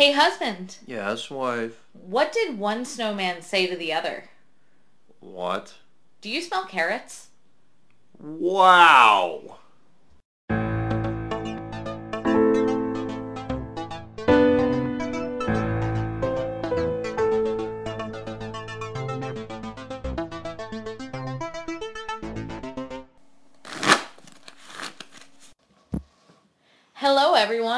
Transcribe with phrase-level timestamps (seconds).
[0.00, 1.84] Hey, husband, Yes, wife.
[1.92, 4.30] what did one snowman say to the other?
[5.18, 5.74] What?
[6.22, 7.28] Do you smell carrots?
[8.18, 9.58] Wow.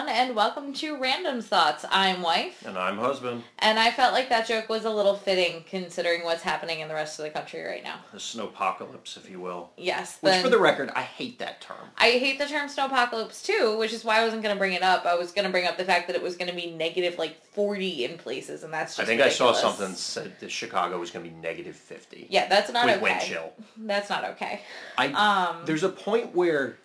[0.02, 1.84] Everyone, and welcome to Random Thoughts.
[1.90, 3.44] I'm Wife, And I'm husband.
[3.60, 6.94] and I felt like that joke was a little fitting considering what's happening in the
[6.94, 8.00] rest of the country right now.
[8.12, 9.70] The snowpocalypse, if you will.
[9.76, 11.76] Yes, Which, then- for the record, I hate that term.
[11.98, 14.82] I hate the term snowpocalypse too, which is why I wasn't going to bring it
[14.82, 15.04] up.
[15.06, 17.18] I was going to bring up the fact that it was going to be negative
[17.18, 20.98] like 40 in places, and that's just I think I saw something said that Chicago
[20.98, 23.02] was going to be negative 50 Yeah, that's not with okay.
[23.02, 23.52] wind chill.
[23.76, 24.62] That's not okay.
[24.98, 26.76] I, Um, there's a point where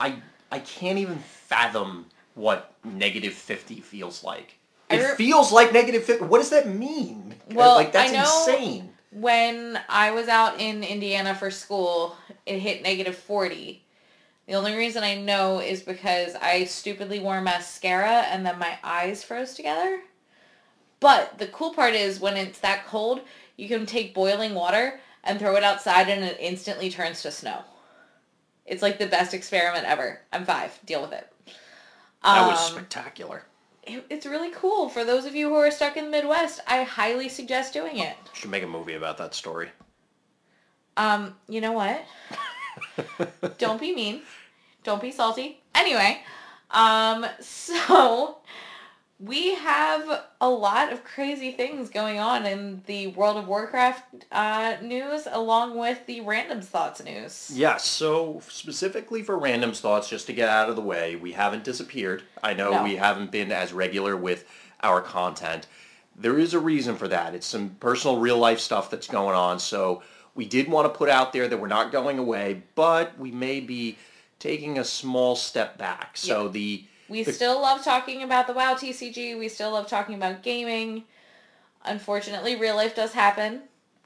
[0.00, 2.06] I I can't even fathom
[2.38, 4.58] what negative 50 feels like.
[4.88, 6.24] It re- feels like negative 50.
[6.26, 7.34] What does that mean?
[7.52, 8.90] Well, like that's insane.
[9.10, 13.82] when I was out in Indiana for school, it hit negative 40.
[14.46, 19.22] The only reason I know is because I stupidly wore mascara and then my eyes
[19.22, 20.00] froze together.
[21.00, 23.20] But the cool part is when it's that cold,
[23.56, 27.62] you can take boiling water and throw it outside and it instantly turns to snow.
[28.64, 30.20] It's like the best experiment ever.
[30.32, 30.78] I'm five.
[30.86, 31.30] Deal with it.
[32.22, 33.44] That was Um, spectacular.
[33.84, 34.88] it- it's really cool.
[34.88, 38.16] For those of you who are stuck in the Midwest, I highly suggest doing it.
[38.34, 39.70] Should make a movie about that story.
[40.96, 42.04] Um, you know what?
[43.58, 44.22] Don't be mean.
[44.84, 45.60] Don't be salty.
[45.74, 46.22] Anyway,
[46.70, 48.38] um, so
[49.20, 54.76] we have a lot of crazy things going on in the World of Warcraft uh,
[54.80, 57.50] news along with the Random Thoughts news.
[57.52, 61.64] Yes, so specifically for Random's Thoughts, just to get out of the way, we haven't
[61.64, 62.22] disappeared.
[62.44, 62.84] I know No.
[62.84, 64.44] we haven't been as regular with
[64.84, 65.66] our content.
[66.14, 67.34] There is a reason for that.
[67.34, 70.02] It's some personal real life stuff that's going on, so
[70.36, 73.58] we did want to put out there that we're not going away, but we may
[73.58, 73.98] be
[74.38, 76.16] taking a small step back.
[76.16, 76.50] So Yeah.
[76.52, 79.34] the We The- still love talking about the WoW TCG.
[79.38, 81.04] We still love talking about gaming.
[81.84, 83.62] Unfortunately, real life does happen.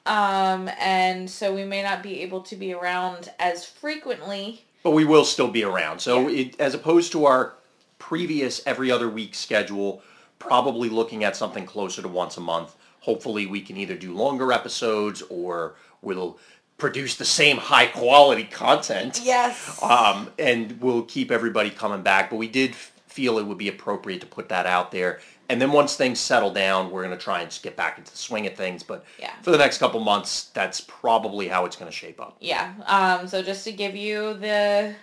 [0.07, 5.05] Um, and so we may not be able to be around as frequently But we
[5.05, 6.01] will still be around.
[6.01, 6.41] So Yeah.
[6.41, 7.55] it, as opposed to our
[8.01, 10.03] previous every other week schedule,
[10.41, 12.75] probably looking at something closer to once a month.
[13.03, 16.37] Hopefully we can either do longer episodes or we'll
[16.79, 19.21] produce the same high quality content.
[19.23, 19.81] Yes.
[19.81, 22.29] Um, and we'll keep everybody coming back.
[22.31, 22.75] But we did
[23.13, 25.21] feel it would be appropriate to put that out there.
[25.49, 28.11] And then once things settle down, we're going to try and just get back into
[28.11, 28.83] the swing of things.
[28.83, 29.33] But Yeah.
[29.43, 32.37] for the next couple months, that's probably how it's going to shape up.
[32.41, 32.73] Yeah.
[32.87, 34.95] Um, so just to give you the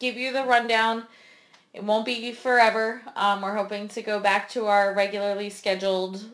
[0.00, 1.04] give you the rundown,
[1.74, 3.02] it won't be forever.
[3.14, 6.24] Um, we're hoping to go back to our regularly scheduled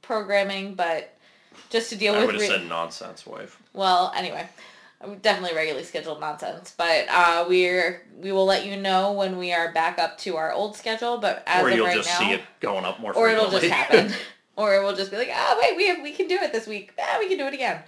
[0.00, 1.16] programming, but
[1.70, 3.60] just to deal I with would have re- said nonsense, wife.
[3.72, 4.48] well, anyway,
[5.20, 6.74] definitely regularly scheduled nonsense.
[6.76, 10.52] But uh, we're we will let you know when we are back up to our
[10.52, 11.18] old schedule.
[11.18, 13.50] But as or of you'll right just now, see it going up more or it'll
[13.50, 14.12] just happen,
[14.56, 16.66] or it will just be like, oh wait, we have, we can do it this
[16.66, 16.92] week.
[17.00, 17.82] Ah, we can do it again.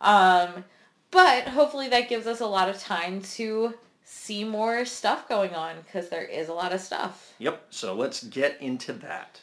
[0.00, 0.64] Um,
[1.10, 5.76] but hopefully that gives us a lot of time to see more stuff going on
[5.84, 7.34] because there is a lot of stuff.
[7.38, 7.66] yep.
[7.70, 9.40] So let's get into that.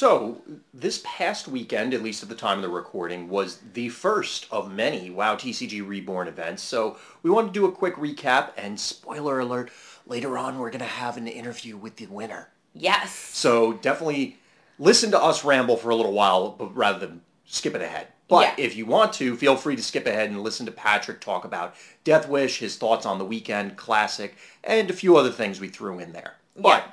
[0.00, 0.40] So
[0.72, 4.72] this past weekend, at least at the time of the recording, was the first of
[4.72, 6.62] many WoW TCG Reborn events.
[6.62, 9.72] So we want to do a quick recap and spoiler alert,
[10.06, 12.50] later on we're going to have an interview with the winner.
[12.72, 13.12] Yes.
[13.12, 14.38] So definitely
[14.78, 18.06] listen to us ramble for a little while, but rather than skip it ahead.
[18.28, 18.64] But Yeah.
[18.64, 21.74] if you want to, feel free to skip ahead and listen to Patrick talk about
[22.04, 25.98] Death Wish, his thoughts on the weekend, classic, and a few other things we threw
[25.98, 26.36] in there.
[26.56, 26.84] But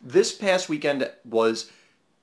[0.00, 1.72] this past weekend was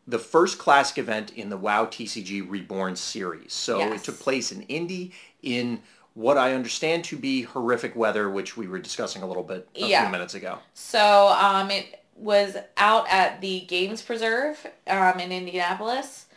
[0.07, 3.53] the first classic event in the WoW TCG Reborn series.
[3.53, 4.01] So Yes.
[4.01, 5.81] it took place in Indy in
[6.13, 9.79] what I understand to be horrific weather, which we were discussing a little bit a
[9.79, 10.03] Yeah.
[10.03, 10.59] few minutes ago.
[10.73, 16.27] So um, it was out at the Games Preserve um, in Indianapolis.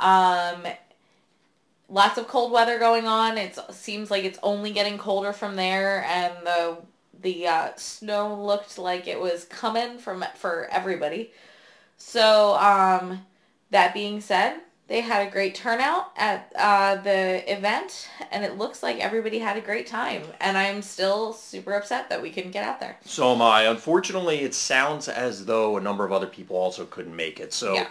[0.00, 0.64] Um,
[1.88, 3.36] lots of cold weather going on.
[3.36, 6.78] It seems like it's only getting colder from there, and the
[7.20, 11.32] the uh, snow looked like it was coming from for everybody.
[11.98, 13.26] So um,
[13.70, 18.82] that being said, they had a great turnout at uh, the event, and it looks
[18.82, 20.22] like everybody had a great time.
[20.40, 22.96] And I'm still super upset that we couldn't get out there.
[23.04, 23.64] So am I.
[23.64, 27.52] Unfortunately, it sounds as though a number of other people also couldn't make it.
[27.52, 27.88] So Yeah.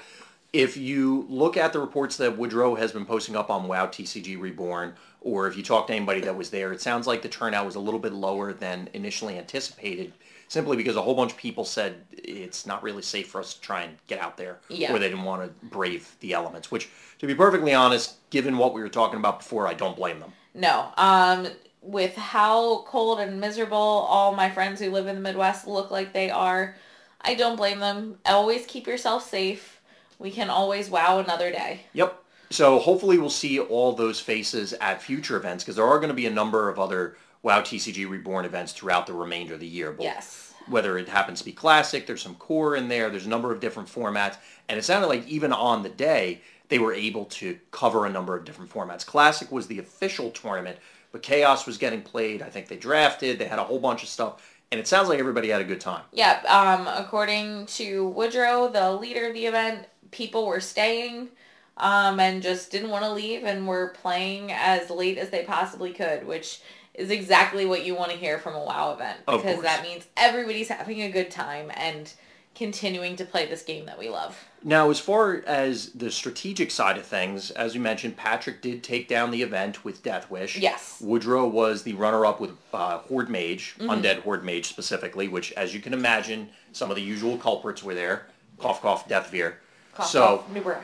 [0.54, 4.40] If you look at the reports that Woodrow has been posting up on WoW TCG
[4.40, 7.66] Reborn, or if you talk to anybody that was there, it sounds like the turnout
[7.66, 10.14] was a little bit lower than initially anticipated
[10.50, 13.60] simply because a whole bunch of people said it's not really safe for us to
[13.62, 14.94] try and get out there, Yeah.
[14.94, 16.72] or they didn't want to brave the elements.
[16.72, 16.88] Which,
[17.20, 20.32] to be perfectly honest, given what we were talking about before, I don't blame them.
[20.54, 20.88] No.
[20.96, 21.48] Um,
[21.82, 26.14] with how cold and miserable all my friends who live in the Midwest look like
[26.14, 26.76] they are,
[27.20, 28.18] I don't blame them.
[28.26, 29.77] Always keep yourself safe.
[30.20, 31.82] We can always wow another day.
[31.94, 32.24] Yep.
[32.50, 36.16] So hopefully we'll see all those faces at future events because there are going to
[36.16, 39.92] be a number of other WoW TCG Reborn events throughout the remainder of the year.
[39.92, 40.54] both Yes.
[40.68, 43.10] Whether it happens to be classic, there's some core in there.
[43.10, 44.36] There's a number of different formats,
[44.68, 48.36] and it sounded like even on the day they were able to cover a number
[48.36, 49.06] of different formats.
[49.06, 50.78] Classic was the official tournament,
[51.12, 52.42] but Chaos was getting played.
[52.42, 53.40] I think they drafted.
[53.40, 55.80] They had a whole bunch of stuff, and it sounds like everybody had a good
[55.80, 56.04] time.
[56.12, 59.88] Yeah, um, according to Woodrow, the leader of the event,
[60.18, 61.30] people were staying
[61.78, 65.94] um, and just didn't want to leave and were playing as late as they possibly
[65.94, 66.60] could, which
[66.96, 70.70] is exactly what you want to hear from a WoW event because that means everybody's
[70.70, 72.12] having a good time and
[72.56, 74.36] continuing to play this game that we love.
[74.64, 79.08] Now, as far as the strategic side of things, as you mentioned, Patrick did take
[79.08, 80.58] down the event with Death Wish.
[80.58, 80.98] Yes.
[81.00, 85.80] Woodrow was the runner-up with uh, Horde Mage, Undead Horde Mage specifically, which, as you
[85.80, 88.26] can imagine, some of the usual culprits were there.
[88.58, 89.60] Cough, cough, Death Veer.
[89.98, 90.84] Cough, so, cough, Nubarak.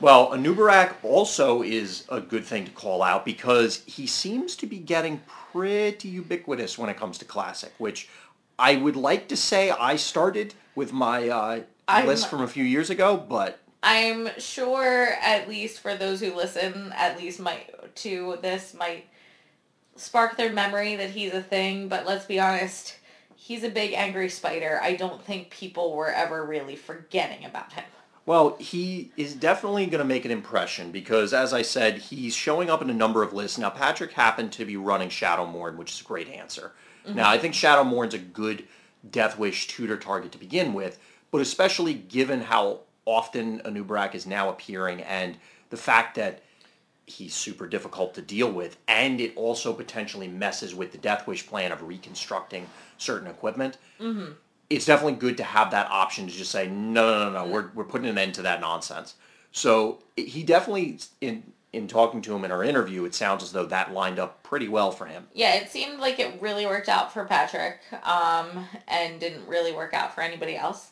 [0.00, 4.78] well, Anubarak also is a good thing to call out because he seems to be
[4.78, 5.22] getting
[5.52, 8.08] pretty ubiquitous when it comes to Classic, which
[8.58, 11.60] I would like to say I started with my uh,
[12.04, 16.92] list from a few years ago, but I'm sure at least for those who listen,
[16.96, 19.06] at least might to this might
[19.94, 22.96] spark their memory that he's a thing, but let's be honest,
[23.36, 24.80] he's a big angry spider.
[24.82, 27.84] I don't think people were ever really forgetting about him.
[28.28, 32.68] Well, he is definitely going to make an impression because, as I said, he's showing
[32.68, 33.56] up in a number of lists.
[33.56, 36.72] Now, Patrick happened to be running Shadowmourne, which is a great answer.
[37.06, 37.16] Mm-hmm.
[37.16, 38.68] Now, I think Shadow Shadowmourne's a good
[39.10, 40.98] Death Wish tutor target to begin with,
[41.30, 45.38] but especially given how often Anubarak is now appearing and
[45.70, 46.42] the fact that
[47.06, 51.46] he's super difficult to deal with, and it also potentially messes with the Death Wish
[51.46, 52.66] plan of reconstructing
[52.98, 53.78] certain equipment.
[53.98, 54.32] Mm-hmm.
[54.70, 57.50] It's definitely good to have that option to just say no, no, no, no.
[57.50, 59.14] We're we're putting an end to that nonsense.
[59.52, 61.42] So he definitely, in
[61.72, 64.68] in talking to him in our interview, it sounds as though that lined up pretty
[64.68, 65.26] well for him.
[65.34, 69.94] Yeah, it seemed like it really worked out for Patrick, um, and didn't really work
[69.94, 70.90] out for anybody else.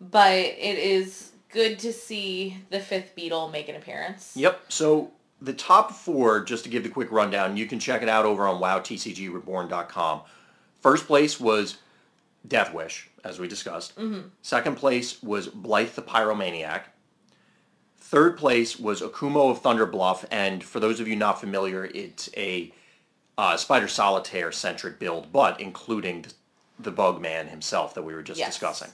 [0.00, 4.32] But it is good to see the fifth beetle make an appearance.
[4.34, 4.60] Yep.
[4.68, 8.24] So the top four, just to give the quick rundown, you can check it out
[8.24, 10.22] over on WowTCGReborn.com.
[10.80, 11.76] First place was
[12.46, 13.94] Death Wish, as we discussed.
[14.42, 16.82] Second place was Blythe the Pyromaniac.
[17.96, 22.28] Third place was Akumo of Thunder Bluff, and for those of you not familiar, it's
[22.36, 22.72] a
[23.36, 26.26] uh, Spider Solitaire centric build, but including
[26.78, 28.50] the Bugman himself that we were just Yes.
[28.50, 28.90] discussing.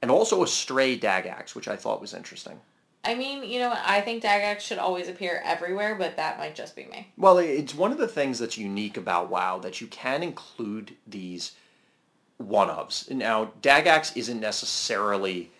[0.00, 2.60] And also a Stray Dagax, which I thought was interesting.
[3.04, 6.74] I mean, you know, I think Dagax should always appear everywhere, but that might just
[6.74, 7.12] be me.
[7.16, 11.52] Well, it's one of the things that's unique about WoW that you can include these
[12.38, 13.10] one-ofs.
[13.10, 15.50] Now, Dagax isn't necessarily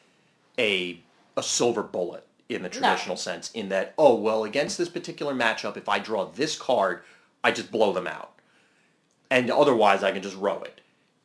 [0.58, 1.00] a
[1.36, 5.76] a silver bullet in the traditional sense in that, oh, well, against this particular matchup,
[5.76, 7.02] if I draw this card,
[7.44, 8.32] I just blow them out.
[9.30, 10.80] And otherwise, I can just row it.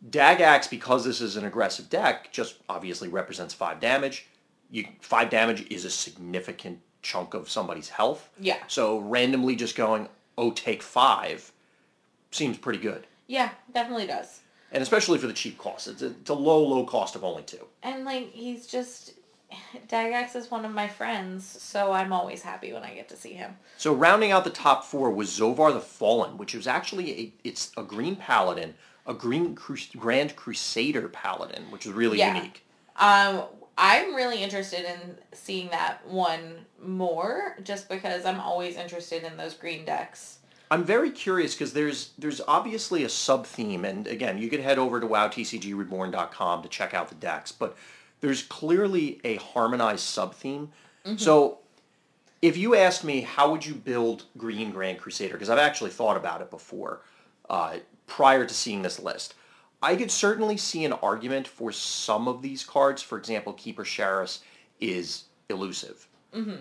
[0.08, 4.28] Dagax, because this is an aggressive deck, just obviously represents five damage.
[4.70, 8.30] You, five damage is a significant chunk of somebody's health.
[8.40, 8.58] Yeah.
[8.68, 11.52] So randomly just going, oh, take five,
[12.32, 13.08] seems pretty good.
[13.28, 14.42] Yeah, definitely does.
[14.74, 15.88] And especially for the cheap cost.
[15.88, 17.66] It's a, it's a low, low cost of only two.
[17.84, 19.14] And like he's just
[19.88, 23.34] Dagax is one of my friends, so I'm always happy when I get to see
[23.34, 23.56] him.
[23.78, 27.72] So rounding out the top four was Zovar the Fallen, which was actually a, it's
[27.78, 28.74] a green paladin,
[29.06, 32.36] a green Cru- Grand Crusader paladin, which is really Yeah.
[32.36, 32.66] unique.
[32.98, 33.44] Um
[33.76, 39.56] I'm really interested in seeing that one more just because I'm always interested in those
[39.56, 40.38] green decks.
[40.72, 44.80] I'm very curious because there's there's obviously a sub theme, and again, you could head
[44.80, 47.78] over to wowtcgreborn.com to check out the decks, but
[48.22, 50.72] there's clearly a harmonized sub theme.
[51.18, 51.60] So
[52.42, 56.18] if you asked me how would you build Green Grand Crusader, because I've actually thought
[56.18, 57.02] about it before,
[57.50, 57.78] uh,
[58.08, 59.36] prior to seeing this list,
[59.82, 63.02] I could certainly see an argument for some of these cards.
[63.02, 64.40] For example, Keeper Sharis
[64.80, 66.08] is elusive.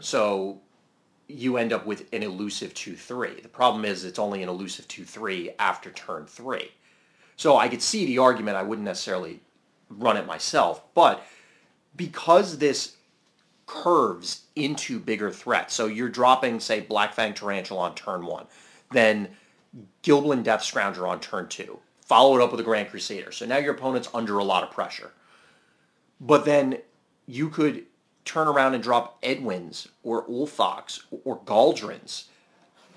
[0.01, 0.61] So
[1.29, 3.43] you end up with an elusive 2-3.
[3.43, 6.71] The problem is it's only an elusive 2-3 after turn 3.
[7.37, 8.57] So I could see the argument.
[8.57, 9.41] I wouldn't necessarily
[9.89, 10.83] run it myself.
[10.95, 11.25] But
[11.97, 12.97] because this
[13.67, 18.47] curves into bigger threats, so you're dropping, say, Black Fang Tarantula on turn 1,
[18.91, 19.29] then
[20.03, 23.33] Gilblin Death Scrounger on turn 2, follow it up with a Grand Crusader.
[23.33, 25.13] So now your opponent's under a lot of pressure.
[26.21, 26.79] But then
[27.27, 27.87] you could
[28.25, 32.25] turn around and drop Edwin's or Ulthox or Galdrins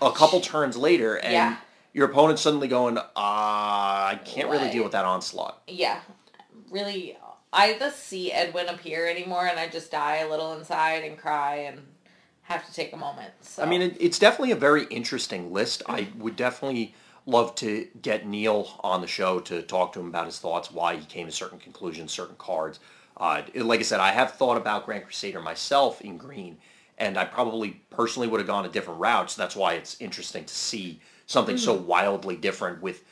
[0.01, 1.57] a couple turns later, and Yeah.
[1.93, 5.61] your opponent's suddenly going, uh, I can't really deal with that onslaught.
[5.67, 6.01] Yeah,
[6.69, 7.17] really.
[7.53, 11.55] I just see Edwin appear anymore, and I just die a little inside and cry
[11.55, 11.87] and
[12.43, 13.31] have to take a moment.
[13.41, 13.63] So.
[13.63, 15.81] I mean, it, it's definitely a very interesting list.
[15.87, 16.93] I would definitely
[17.25, 20.97] love to get Neil on the show to talk to him about his thoughts, why
[20.97, 22.79] he came to certain conclusions, certain cards.
[23.17, 26.57] Uh, like I said, I have thought about Grand Crusader myself in green,
[26.97, 29.31] and I probably personally would have gone a different route.
[29.31, 33.03] So that's why it's interesting to see something so wildly different with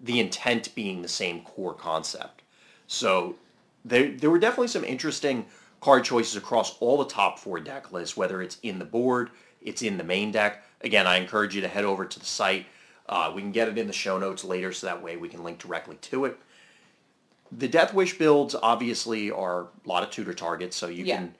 [0.00, 2.42] the intent being the same core concept.
[2.86, 3.36] So
[3.84, 5.46] there, there were definitely some interesting
[5.80, 9.30] card choices across all the top four deck lists, whether it's in the board,
[9.60, 10.64] it's in the main deck.
[10.80, 12.66] Again, I encourage you to head over to the site.
[13.08, 15.44] Uh, we can get it in the show notes later, so that way we can
[15.44, 16.38] link directly to it.
[17.56, 21.16] The Death Wish builds obviously are a lot of tutor targets, so you Yeah.
[21.16, 21.34] can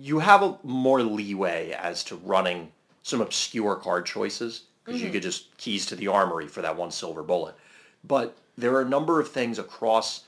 [0.00, 2.72] you have a more leeway as to running
[3.02, 5.14] some obscure card choices because you mm-hmm.
[5.14, 7.54] could just keys to the armory for that one silver bullet.
[8.02, 10.24] But there are a number of things across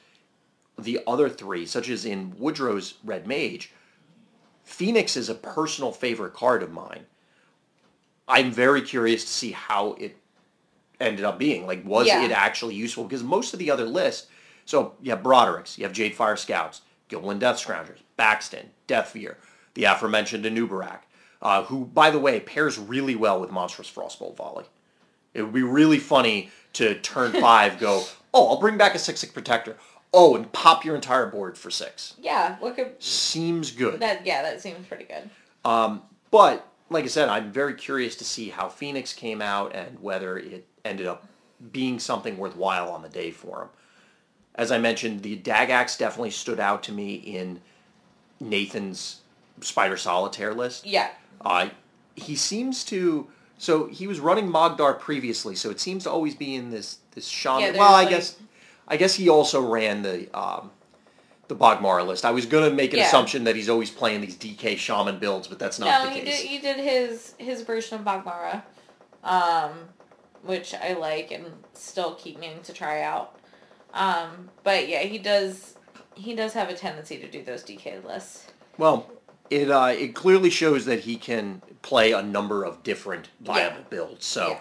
[0.78, 3.72] the other three, such as in Woodrow's Red Mage.
[4.64, 7.06] Phoenix is a personal favorite card of mine.
[8.28, 10.16] I'm very curious to see how it
[11.00, 11.66] ended up being.
[11.66, 12.22] Like, was Yeah.
[12.22, 13.04] it actually useful?
[13.04, 14.28] Because most of the other lists,
[14.68, 19.36] so you have Broderick's, you have Jade Fire Scouts, Gilblin Death Scroungers, Baxton, Deathfear,
[19.72, 20.98] the aforementioned Anubarak,
[21.40, 24.66] uh, who, by the way, pairs really well with Monstrous Frostbolt Volley.
[25.32, 29.20] It would be really funny to turn five go, oh, I'll bring back a six
[29.20, 29.78] six protector.
[30.12, 32.14] Oh, and pop your entire board for six.
[32.20, 34.00] yeah, what could Seems good.
[34.00, 34.26] that?
[34.26, 35.30] Yeah, that seems pretty good.
[36.30, 40.36] But like I said, I'm very curious to see how Phoenix came out and whether
[40.36, 41.26] it ended up
[41.72, 43.68] being something worthwhile on the day for him.
[44.58, 47.60] As I mentioned, the Dagax definitely stood out to me in
[48.40, 49.20] Nathan's
[49.60, 50.84] Spider Solitaire list.
[50.84, 51.08] Yeah,
[51.40, 51.68] Uh,
[52.16, 53.28] he seems to.
[53.58, 57.26] So he was running Mogdar previously, so it seems to always be in this this
[57.28, 57.74] shaman.
[57.74, 58.36] Yeah, well, I like- guess
[58.88, 60.70] I guess he also ran the um,
[61.46, 62.24] the Bogmara list.
[62.24, 63.06] I was gonna make an Yeah.
[63.06, 66.20] assumption that he's always playing these DK shaman builds, but that's not no, the he
[66.22, 66.40] case.
[66.40, 66.48] did.
[66.48, 68.62] He did his his version of Bogmara,
[69.22, 69.70] um,
[70.42, 73.37] which I like and still keep meaning to try out.
[73.94, 75.74] Um, but yeah, he does.
[76.14, 78.48] He does have a tendency to do those DK lists.
[78.76, 79.10] Well,
[79.50, 84.26] it uh, it clearly shows that he can play a number of different viable builds.
[84.26, 84.58] So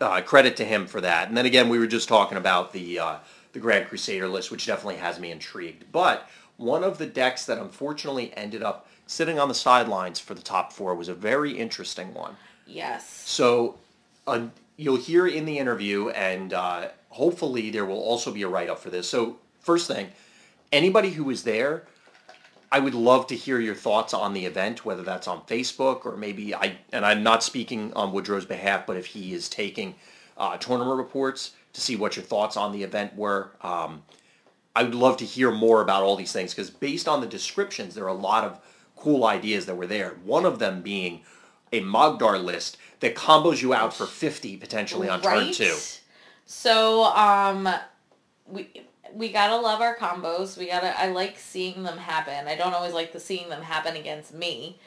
[0.00, 1.28] uh, credit to him for that.
[1.28, 3.16] And then again, we were just talking about the uh,
[3.52, 5.90] the Grand Crusader list, which definitely has me intrigued.
[5.92, 10.42] But one of the decks that unfortunately ended up sitting on the sidelines for the
[10.42, 12.36] top four was a very interesting one.
[12.66, 13.08] Yes.
[13.08, 13.78] So
[14.26, 14.46] uh,
[14.76, 18.78] you'll hear in the interview, and uh, hopefully there will also be a write up
[18.78, 19.08] for this.
[19.08, 20.08] So first thing,
[20.70, 21.84] anybody who was there,
[22.70, 26.16] I would love to hear your thoughts on the event, whether that's on Facebook or
[26.16, 26.78] maybe I.
[26.92, 29.94] And I'm not speaking on Woodrow's behalf, but if he is taking
[30.36, 33.52] uh, tournament reports to see what your thoughts on the event were.
[33.62, 34.02] Um,
[34.74, 37.94] I would love to hear more about all these things because based on the descriptions,
[37.94, 38.60] there are a lot of
[38.94, 40.16] cool ideas that were there.
[40.24, 41.22] One of them being
[41.72, 45.76] a Mogdar list that combos you out for 50 potentially on turn two.
[46.46, 47.68] So um,
[48.46, 48.70] we
[49.12, 50.56] we gotta love our combos.
[50.56, 50.98] We gotta.
[50.98, 52.46] I like seeing them happen.
[52.46, 54.78] I don't always like the seeing them happen against me,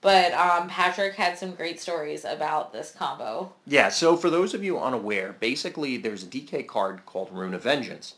[0.00, 3.52] but um, Patrick had some great stories about this combo.
[3.66, 7.62] Yeah, so for those of you unaware, basically there's a DK card called Rune of
[7.62, 8.14] Vengeance.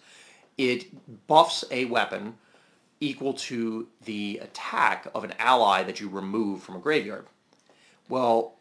[0.56, 2.34] It buffs a weapon
[2.98, 7.26] equal to the attack of an ally that you remove from a graveyard.
[8.08, 8.54] Well,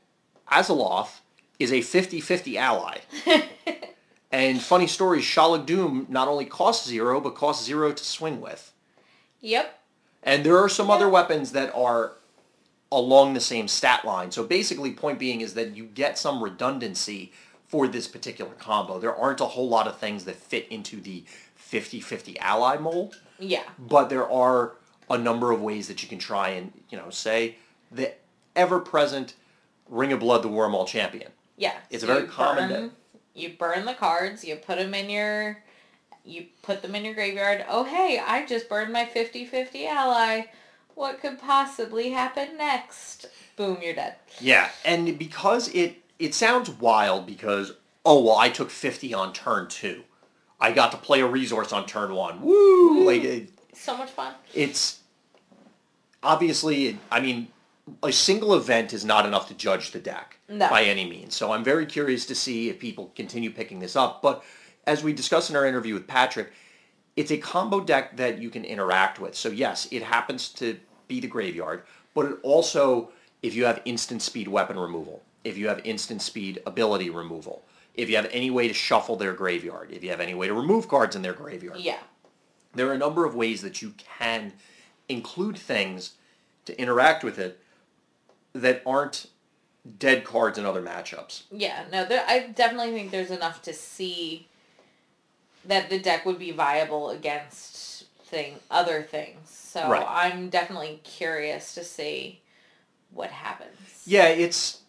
[0.51, 1.19] Azeloth
[1.57, 2.97] is a 50-50 ally.
[4.31, 8.73] and funny story, Shalag Doom not only costs zero, but costs zero to swing with.
[9.41, 9.79] Yep.
[10.23, 12.13] And there are some other weapons that are
[12.91, 14.31] along the same stat line.
[14.31, 17.31] So basically, point being is that you get some redundancy
[17.67, 18.99] for this particular combo.
[18.99, 21.23] There aren't a whole lot of things that fit into the
[21.71, 23.63] 50-50 ally mold, Yeah.
[23.79, 24.73] but there are
[25.09, 27.57] a number of ways that you can try and, you know, say
[27.91, 28.13] the
[28.55, 29.33] ever-present
[29.89, 31.31] Ring of Blood, the Wormall champion.
[31.57, 31.73] Yeah.
[31.89, 32.91] It's a very common
[33.35, 34.43] You burn the cards.
[34.43, 35.61] You put them in your.
[36.23, 37.65] You put them in your graveyard.
[37.69, 40.45] Oh hey, I just burned my 50-50 ally.
[40.95, 43.27] What could possibly happen next?
[43.57, 44.15] Boom, you're dead.
[44.39, 47.73] Yeah, and because it it sounds wild because
[48.05, 50.03] oh well I took 50 on turn 2.
[50.59, 52.41] I got to play a resource on turn 1.
[52.41, 53.05] Woo!
[53.05, 54.33] Like it, So much fun.
[54.53, 55.01] it's
[56.23, 57.49] obviously I mean
[58.03, 60.69] a single event is not enough to judge the deck No.
[60.69, 61.35] by any means.
[61.35, 64.43] So I'm very curious to see if people continue picking this up, but
[64.87, 66.51] as we discussed in our interview with Patrick,
[67.15, 69.35] it's a combo deck that you can interact with.
[69.35, 70.77] So yes, it happens to
[71.07, 73.09] be the graveyard, but it also,
[73.41, 77.63] if you have instant speed weapon removal, if you have instant speed ability removal,
[77.93, 80.53] if you have any way to shuffle their graveyard, if you have any way to
[80.53, 81.77] remove cards in their graveyard.
[81.79, 81.99] Yeah.
[82.73, 84.53] There are a number of ways that you can
[85.07, 86.15] include things
[86.65, 87.59] to interact with it
[88.55, 89.27] that aren't
[89.99, 91.43] dead cards in other matchups.
[91.51, 94.47] Yeah, no, there, I definitely think there's enough to see
[95.65, 99.49] that the deck would be viable against thing other things.
[99.49, 100.05] So Right.
[100.07, 102.41] I'm definitely curious to see
[103.11, 104.03] what happens.
[104.05, 104.81] Yeah, it's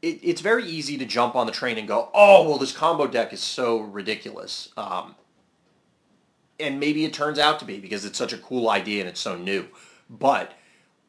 [0.00, 3.06] it, it's very easy to jump on the train and go, oh well, this combo
[3.06, 5.14] deck is so ridiculous, um,
[6.58, 9.20] and maybe it turns out to be because it's such a cool idea and it's
[9.20, 9.66] so new.
[10.08, 10.52] But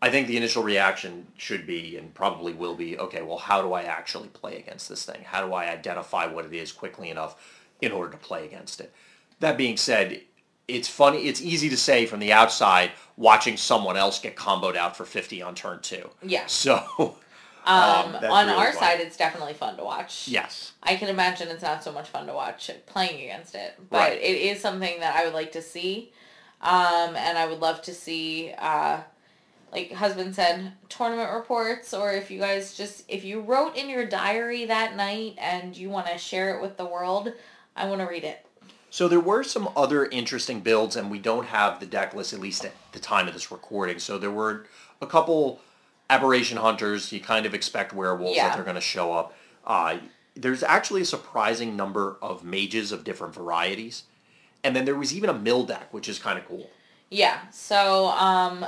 [0.04, 3.72] I think the initial reaction should be and probably will be, okay, well, how do
[3.72, 5.22] I actually play against this thing?
[5.24, 7.34] How do I identify what it is quickly enough
[7.82, 8.92] in order to play against it?
[9.40, 10.22] That being said,
[10.68, 11.20] it's funny.
[11.30, 15.42] It's easy to say from the outside, watching someone else get comboed out for fifty
[15.42, 16.10] on turn two.
[16.22, 16.46] Yeah.
[16.48, 17.16] So
[17.66, 18.82] Um, that's on really our fun.
[18.82, 20.28] side, it's definitely fun to watch.
[20.28, 23.98] yes, I can imagine it's not so much fun to watch playing against it, but
[24.00, 24.22] Right.
[24.22, 26.12] it is something that I would like to see,
[26.62, 28.98] um, and I would love to see, uh,
[29.74, 34.06] like husband said, tournament reports, or if you guys just if you wrote in your
[34.06, 37.34] diary that night and you want to share it with the world,
[37.76, 38.46] I want to read it.
[38.92, 42.40] So there were some other interesting builds, and we don't have the deck list at
[42.40, 43.98] least at the time of this recording.
[43.98, 44.68] So there were
[45.02, 45.60] a couple
[46.10, 47.12] aberration hunters.
[47.12, 48.50] You kind of expect werewolves Yeah.
[48.50, 49.34] that they're going to show up.
[49.66, 49.98] Uh,
[50.36, 54.04] there's actually a surprising number of mages of different varieties,
[54.64, 56.70] and then there was even a mill deck, which is kind of cool.
[57.10, 58.66] Yeah, so um,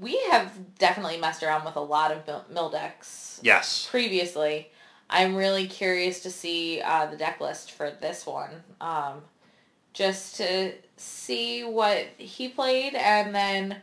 [0.00, 3.86] we have definitely messed around with a lot of mill decks Yes.
[3.90, 4.70] previously.
[5.08, 9.22] I'm really curious to see uh, the deck list for this one, um,
[9.92, 13.76] just to see what he played and then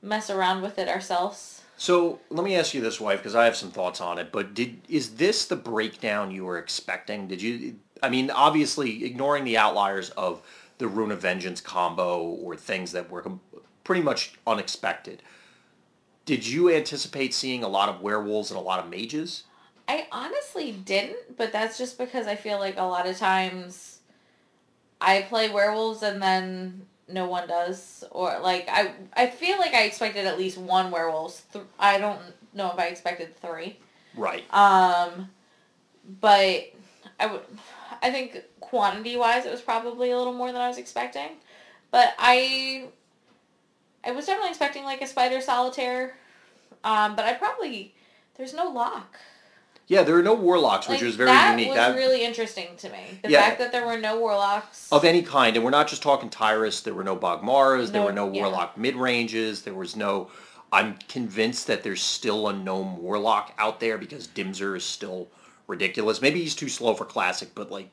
[0.00, 1.62] mess around with it ourselves.
[1.76, 4.30] So let me ask you this, wife, because I have some thoughts on it.
[4.32, 7.26] But did is this the breakdown you were expecting?
[7.26, 7.76] Did you?
[8.02, 10.42] I mean, obviously, ignoring the outliers of
[10.78, 13.40] the Rune of Vengeance combo or things that were com-
[13.82, 15.22] pretty much unexpected.
[16.30, 19.42] Did you anticipate seeing a lot of werewolves and a lot of mages?
[19.88, 23.98] I honestly didn't, but that's just because I feel like a lot of times
[25.00, 29.82] I play werewolves and then no one does, or like I I feel like I
[29.82, 31.44] expected at least one werewolf.
[31.52, 32.20] Th- I don't
[32.54, 33.80] know if I expected three.
[34.14, 34.44] Right.
[34.54, 35.30] Um,
[36.20, 36.72] but
[37.18, 37.40] I would,
[38.02, 41.30] I think quantity wise, it was probably a little more than I was expecting.
[41.90, 42.84] But I,
[44.04, 46.14] I was definitely expecting like a spider solitaire.
[46.84, 47.94] Um, but I probably
[48.36, 49.16] there's no lock.
[49.86, 51.68] Yeah, there are no warlocks, which Like, was very that unique.
[51.70, 53.18] was That was really interesting to me.
[53.24, 53.40] The Yeah.
[53.42, 54.86] fact that there were no warlocks.
[54.92, 56.80] of any kind, and we're not just talking Tyrus.
[56.82, 57.90] There were no Bogmaras.
[57.90, 58.42] there were no yeah.
[58.42, 59.62] Warlock mid ranges.
[59.62, 60.30] There was no.
[60.72, 65.28] I'm convinced that there's still a gnome Warlock out there because Dimzer is still
[65.66, 66.22] ridiculous.
[66.22, 67.90] Maybe he's too slow for classic, but like,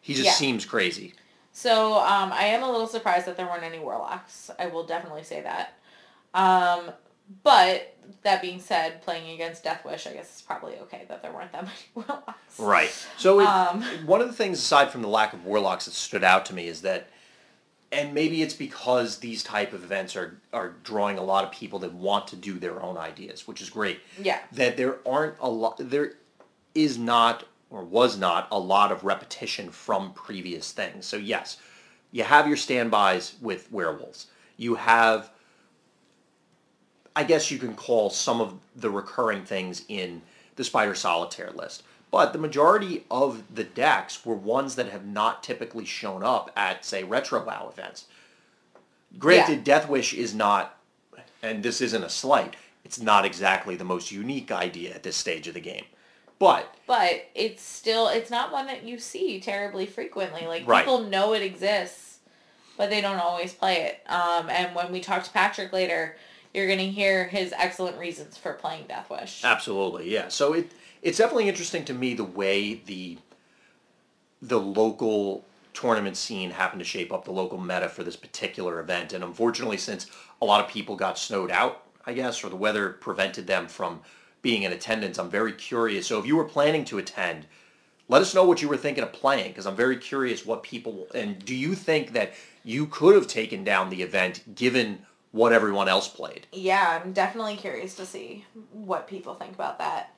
[0.00, 0.32] he just Yeah.
[0.34, 1.14] seems crazy.
[1.52, 4.48] So um, I am a little surprised that there weren't any warlocks.
[4.60, 5.74] I will definitely say that.
[6.32, 6.92] Um,
[7.42, 11.32] but that being said, playing against Death Wish, I guess it's probably okay that there
[11.32, 11.64] weren't that
[11.94, 12.58] many warlocks.
[12.58, 13.06] Right.
[13.16, 13.82] So it, Um.
[14.06, 16.66] one of the things aside from the lack of warlocks that stood out to me
[16.66, 17.08] is that,
[17.92, 21.78] and maybe it's because these type of events are are drawing a lot of people
[21.80, 24.00] that want to do their own ideas, which is great.
[24.20, 24.38] Yeah.
[24.52, 25.76] That there aren't a lot.
[25.78, 26.14] There
[26.74, 31.06] is not or was not a lot of repetition from previous things.
[31.06, 31.56] So yes,
[32.10, 34.26] you have your standbys with werewolves.
[34.56, 35.30] You have
[37.16, 40.22] I guess you can call some of the recurring things in
[40.56, 41.82] the Spider Solitaire list.
[42.10, 46.84] But the majority of the decks were ones that have not typically shown up at,
[46.84, 48.06] say, Retro WoW events.
[49.18, 50.76] Granted, Death Wish is not,
[51.42, 55.46] and this isn't a slight, it's not exactly the most unique idea at this stage
[55.46, 55.84] of the game.
[56.38, 60.46] But, But it's still it's not one that you see terribly frequently.
[60.46, 60.84] Like Right.
[60.84, 62.18] people know it exists,
[62.78, 64.10] but they don't always play it.
[64.10, 66.16] Um, and when we talk to Patrick later,
[66.54, 69.44] you're gonna hear his excellent reasons for playing Death Wish.
[69.44, 70.28] Absolutely, yeah.
[70.28, 73.18] So it it's definitely interesting to me the way the
[74.42, 79.12] the local tournament scene happened to shape up the local meta for this particular event.
[79.12, 80.06] And unfortunately, since
[80.42, 84.00] a lot of people got snowed out, I guess, or the weather prevented them from
[84.42, 86.06] being in attendance, I'm very curious.
[86.06, 87.46] So if you were planning to attend,
[88.08, 91.06] let us know what you were thinking of playing because I'm very curious what people
[91.14, 92.32] and do you think that
[92.64, 95.00] you could have taken down the event given
[95.32, 96.46] what everyone else played?
[96.52, 100.14] Yeah, I'm definitely curious to see what people think about that.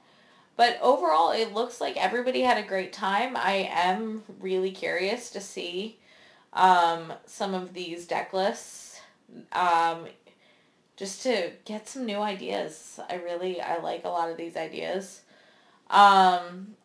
[0.56, 3.36] But overall, it looks like everybody had a great time.
[3.36, 5.98] I am really curious to see
[6.52, 9.00] um, some of these deck lists.
[9.52, 10.06] Um,
[10.96, 13.00] just to get some new ideas.
[13.08, 15.22] I really I like a lot of these ideas.
[15.90, 16.76] Um,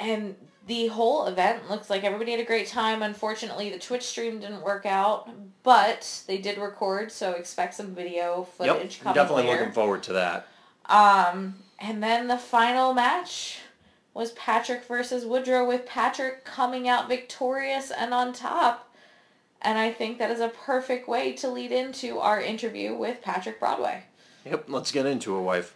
[0.00, 0.36] and
[0.68, 3.02] the whole event looks like everybody had a great time.
[3.02, 5.28] Unfortunately, the Twitch stream didn't work out,
[5.62, 9.58] but they did record, so expect some video footage Yep, coming definitely later.
[9.60, 10.46] looking forward to that.
[10.86, 13.60] Um, and then the final match
[14.12, 18.94] was Patrick versus Woodrow, with Patrick coming out victorious and on top.
[19.62, 23.58] And I think that is a perfect way to lead into our interview with Patrick
[23.58, 24.04] Broadway.
[24.44, 25.74] Yep, let's get into it, wife.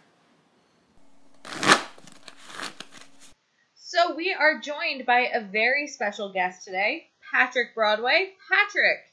[3.93, 8.31] So we are joined by a very special guest today, Patrick Broadway.
[8.49, 9.03] Patrick,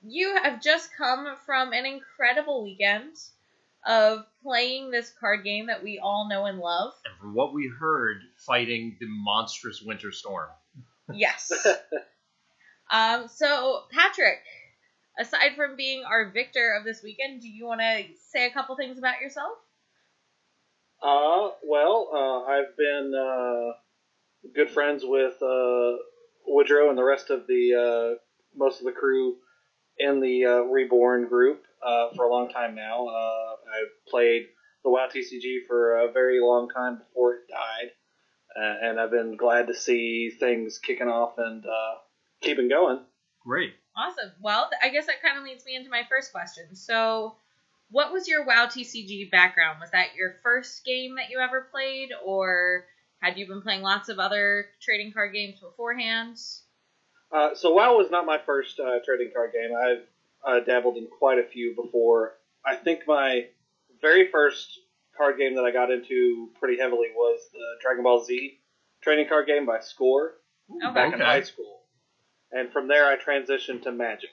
[0.00, 3.16] you have just come from an incredible weekend
[3.84, 6.92] of playing this card game that we all know and love.
[7.04, 10.50] And from what we heard, fighting the monstrous winter storm.
[11.12, 11.50] Yes.
[12.92, 14.38] um, so, Patrick,
[15.18, 18.76] aside from being our victor of this weekend, do you want to say a couple
[18.76, 19.58] things about yourself?
[21.02, 23.81] Uh, well, uh, I've been uh,
[24.54, 25.96] good friends with uh,
[26.46, 28.18] Woodrow and the rest of the uh,
[28.56, 29.36] most of the crew
[29.98, 33.06] in the uh, Reborn group uh, for a long time now.
[33.06, 34.46] Uh, I've played
[34.84, 37.90] the WoW TCG for a very long time before it died,
[38.56, 41.94] uh, and I've been glad to see things kicking off and uh,
[42.40, 43.00] keeping going.
[43.44, 43.74] Great.
[43.96, 44.32] Awesome.
[44.40, 46.74] Well, I guess that kind of leads me into my first question.
[46.74, 47.36] So,
[47.90, 49.78] what was your WoW TCG background?
[49.80, 52.86] Was that your first game that you ever played, or
[53.22, 56.36] had you been playing lots of other trading card games beforehand?
[57.30, 59.70] Uh, so WoW was not my first uh, trading card game.
[59.74, 60.02] I've
[60.44, 62.34] uh, dabbled in quite a few before.
[62.64, 63.46] I think my
[64.00, 64.80] very first
[65.16, 68.58] card game that I got into pretty heavily was the Dragon Ball Z
[69.02, 70.34] trading card game by Score
[70.84, 70.94] Okay.
[70.94, 71.80] back in high school.
[72.50, 74.30] And from there, I transitioned to Magic.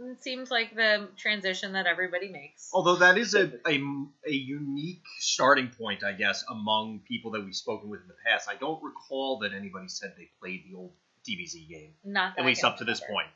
[0.00, 2.70] It seems like the transition that everybody makes.
[2.72, 3.80] Although that is a, a,
[4.26, 8.48] a unique starting point, I guess, among people that we've spoken with in the past.
[8.48, 10.92] I don't recall that anybody said they played the old
[11.28, 13.28] DBZ game, Not that at I least up to this remember.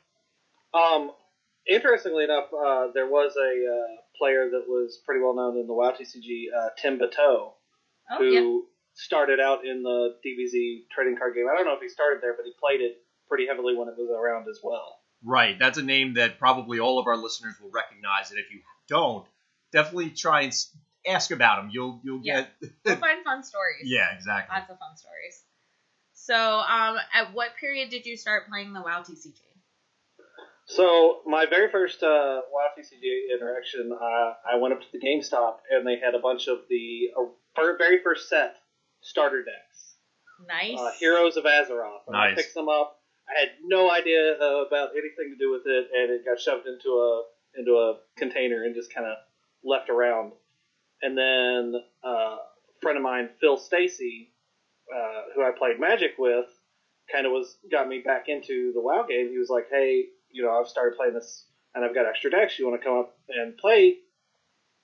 [0.73, 1.03] point.
[1.09, 1.11] Um,
[1.67, 5.73] interestingly enough, uh, there was a uh, player that was pretty well known in the
[5.73, 7.53] WoW TCG, uh, Tim Bateau,
[8.11, 8.59] Oh, who yeah.
[8.95, 11.45] started out in the DBZ trading card game.
[11.51, 12.97] I don't know if he started there, but he played it
[13.29, 14.99] pretty heavily when it was around as well.
[15.25, 15.57] Right.
[15.59, 18.29] That's a name that probably all of our listeners will recognize.
[18.31, 19.25] And if you don't,
[19.71, 20.53] definitely try and
[21.07, 21.69] ask about him.
[21.71, 22.41] You'll you'll Yeah.
[22.61, 22.71] get.
[22.85, 23.83] We'll find fun stories.
[23.85, 24.53] yeah, exactly.
[24.55, 25.41] Lots of fun stories.
[26.13, 29.39] So, um, at what period did you start playing the WoW TCG?
[30.65, 35.57] So my very first uh, WoW TCG interaction, uh, I went up to the GameStop
[35.69, 37.25] and they had a bunch of the uh,
[37.77, 38.55] very first set
[39.01, 39.95] starter decks,
[40.47, 40.79] Nice.
[40.79, 42.07] uh, Heroes of Azeroth.
[42.07, 42.97] And I picked them up.
[43.29, 46.67] I had no idea uh, about anything to do with it, and it got shoved
[46.67, 47.23] into a
[47.57, 49.17] into a container and just kind of
[49.63, 50.33] left around.
[51.01, 52.39] And then uh, a
[52.81, 54.31] friend of mine, Phil Stacy,
[54.93, 56.47] uh, who I played Magic with,
[57.11, 59.29] kind of was got me back into the WoW game.
[59.29, 62.59] He was like, "Hey, you know, I've started playing this, and I've got extra decks.
[62.59, 63.97] You want to come up and play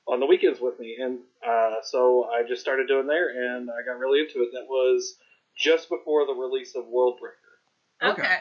[0.07, 3.85] on the weekends with me?" And uh, so I just started doing there, and I
[3.85, 4.49] got really into it.
[4.53, 5.17] That was
[5.57, 7.48] just before the release of Worldbreaker.
[8.01, 8.21] Okay.
[8.21, 8.37] okay.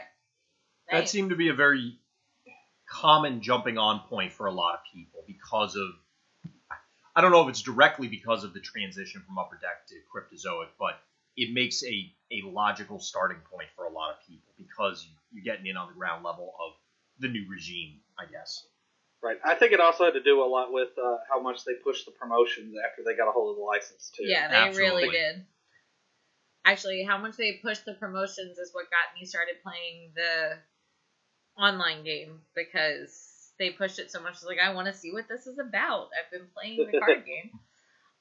[0.90, 1.98] That seemed to be a very
[2.88, 5.88] common jumping on point for a lot of people because of
[7.14, 10.68] I don't know if it's directly because of the transition from Upper Deck to Cryptozoic,
[10.78, 11.00] but
[11.36, 15.66] it makes a, a logical starting point for a lot of people because you're getting
[15.66, 16.74] in on the ground level of
[17.18, 18.64] the new regime, I guess.
[19.20, 19.36] Right.
[19.44, 22.06] I think it also had to do a lot with uh, how much they pushed
[22.06, 24.22] the promotions after they got a hold of the license too.
[24.24, 25.44] Yeah, they really did.
[26.68, 30.58] Actually, how much they pushed the promotions is what got me started playing the
[31.58, 34.32] online game because they pushed it so much.
[34.32, 36.10] I was like, I want to see what this is about.
[36.12, 37.50] I've been playing the card game.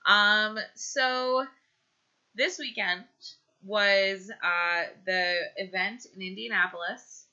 [0.05, 1.45] Um, so
[2.35, 3.03] this weekend
[3.65, 7.25] was uh, the event in Indianapolis.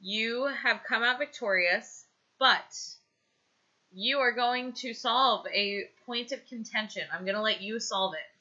[0.00, 2.04] You have come out victorious,
[2.40, 2.76] but
[3.92, 7.02] you are going to solve a point of contention.
[7.12, 8.37] I'm going to let you solve it.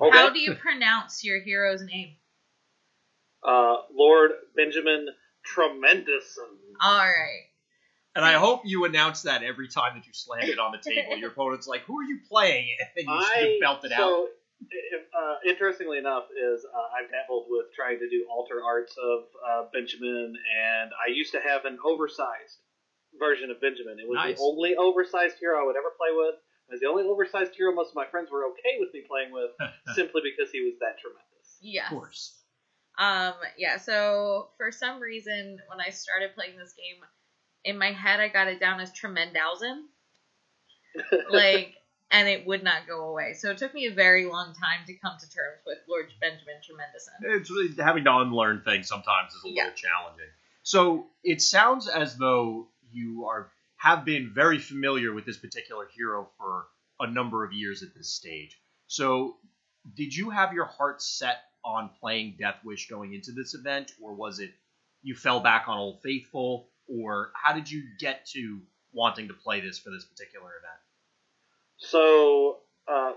[0.00, 0.16] Okay.
[0.16, 2.16] How do you pronounce your hero's name?
[3.46, 5.08] uh, Lord Benjamin
[5.46, 6.48] Tremendousson.
[6.80, 7.44] All right.
[8.16, 11.16] And I hope you announce that every time that you slam it on the table.
[11.18, 13.98] Your opponent's like, "Who are you playing?" And then you, I you belt it out.
[13.98, 14.28] so
[14.70, 19.24] if, uh, interestingly enough, is uh, I've dabbled with trying to do alter arts of
[19.44, 22.62] uh, Benjamin, and I used to have an oversized
[23.18, 23.98] version of Benjamin.
[23.98, 24.36] It was Nice.
[24.38, 26.36] the only oversized hero I would ever play with.
[26.72, 29.50] As the only oversized hero most of my friends were okay with me playing with,
[29.94, 31.58] simply because he was that tremendous.
[31.60, 31.86] Yes.
[31.86, 32.34] Of course.
[32.98, 37.02] Um, yeah, so for some reason, when I started playing this game,
[37.64, 39.82] in my head, I got it down as Tremendousen.
[41.30, 41.74] Like,
[42.10, 43.34] and it would not go away.
[43.34, 46.56] So it took me a very long time to come to terms with Lord Benjamin
[46.62, 47.36] Tremendousen.
[47.36, 49.64] It's really having to unlearn things sometimes is a Yeah.
[49.64, 50.28] little challenging.
[50.62, 53.50] So it sounds as though you are
[53.84, 56.68] have been very familiar with this particular hero for
[57.00, 58.58] a number of years at this stage.
[58.86, 59.36] So
[59.94, 64.14] did you have your heart set on playing Death Wish going into this event, or
[64.14, 64.52] was it
[65.02, 68.62] you fell back on Old Faithful, or how did you get to
[68.94, 70.80] wanting to play this for this particular event?
[71.76, 73.12] So, uh,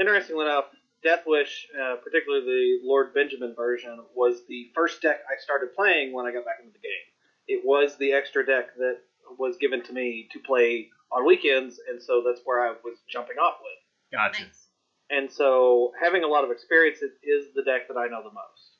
[0.00, 0.70] interestingly enough,
[1.02, 6.14] Death Wish, uh, particularly the Lord Benjamin version, was the first deck I started playing
[6.14, 7.08] when I got back into the game.
[7.46, 9.00] It was the extra deck that
[9.38, 13.36] was given to me to play on weekends, and so that's where I was jumping
[13.36, 13.78] off with.
[14.12, 14.44] Gotcha.
[14.44, 14.66] Nice.
[15.10, 18.30] And so, having a lot of experience, it is the deck that I know the
[18.30, 18.76] most.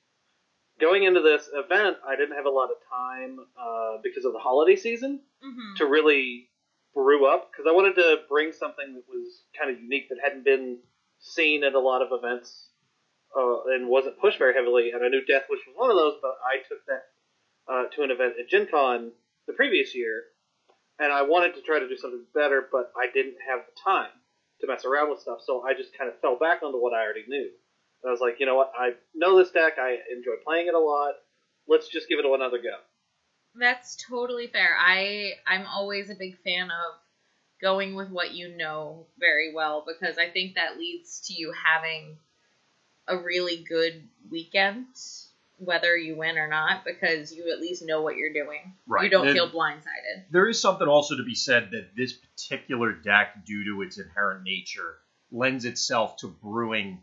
[0.79, 4.39] Going into this event, I didn't have a lot of time uh, because of the
[4.39, 6.49] holiday season hmm to really
[6.95, 10.45] brew up because I wanted to bring something that was kind of unique that hadn't
[10.45, 10.79] been
[11.21, 12.69] seen at a lot of events
[13.37, 14.91] uh, and wasn't pushed very heavily.
[14.91, 17.05] And I knew Death Wish was one of those, but I took that
[17.71, 19.13] uh, to an event at Gen Con
[19.47, 20.25] the previous year,
[20.99, 24.11] and I wanted to try to do something better, but I didn't have the time
[24.61, 27.03] to mess around with stuff, so I just kind of fell back onto what I
[27.05, 27.51] already knew.
[28.03, 30.75] And I was like, you know what, I know this deck, I enjoy playing it
[30.75, 31.15] a lot.
[31.69, 32.77] Let's just give it another go.
[33.55, 34.77] That's totally fair.
[34.79, 36.95] I I'm always a big fan of
[37.61, 42.17] going with what you know very well because I think that leads to you having
[43.09, 44.87] a really good weekend,
[45.59, 48.75] whether you win or not, because you at least know what you're doing.
[48.87, 49.05] Right.
[49.05, 50.31] You don't And- feel blindsided.
[50.31, 54.45] there is something also to be said that this particular deck, due to its inherent
[54.45, 54.99] nature,
[55.31, 57.03] lends itself to brewing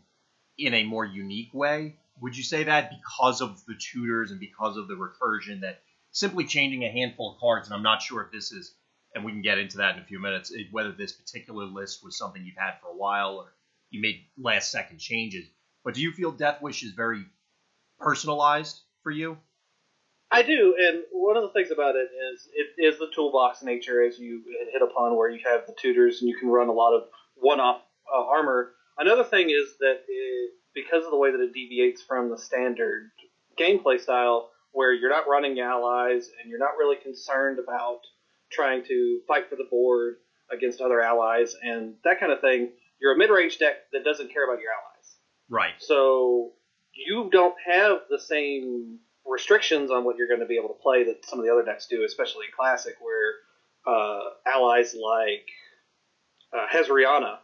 [0.58, 1.96] in a more unique way.
[2.20, 6.46] Would you say that because of the tutors and because of the recursion that simply
[6.46, 8.74] changing a handful of cards, and I'm not sure if this is,
[9.14, 12.16] and we can get into that in a few minutes, whether this particular list was
[12.16, 13.52] something you've had for a while or
[13.90, 15.46] you made last second changes.
[15.84, 17.24] But do you feel Death Wish is very
[17.98, 19.38] personalized for you?
[20.30, 24.02] I do, and one of the things about it is it is the toolbox nature,
[24.02, 26.94] as you hit upon, where you have the tutors and you can run a lot
[26.94, 27.04] of
[27.36, 27.80] one-off
[28.12, 28.72] uh, armor.
[28.98, 33.10] Another thing is that it, because of the way that it deviates from the standard
[33.58, 38.00] gameplay style, where you're not running allies and you're not really concerned about
[38.50, 40.16] trying to fight for the board
[40.50, 44.44] against other allies and that kind of thing, you're a mid-range deck that doesn't care
[44.44, 45.16] about your allies.
[45.48, 45.74] Right.
[45.78, 46.52] So
[46.96, 51.04] you don't have the same restrictions on what you're going to be able to play
[51.04, 53.32] that some of the other decks do, especially in Classic, where
[53.86, 55.48] uh, allies like
[56.52, 57.38] uh, Hezriana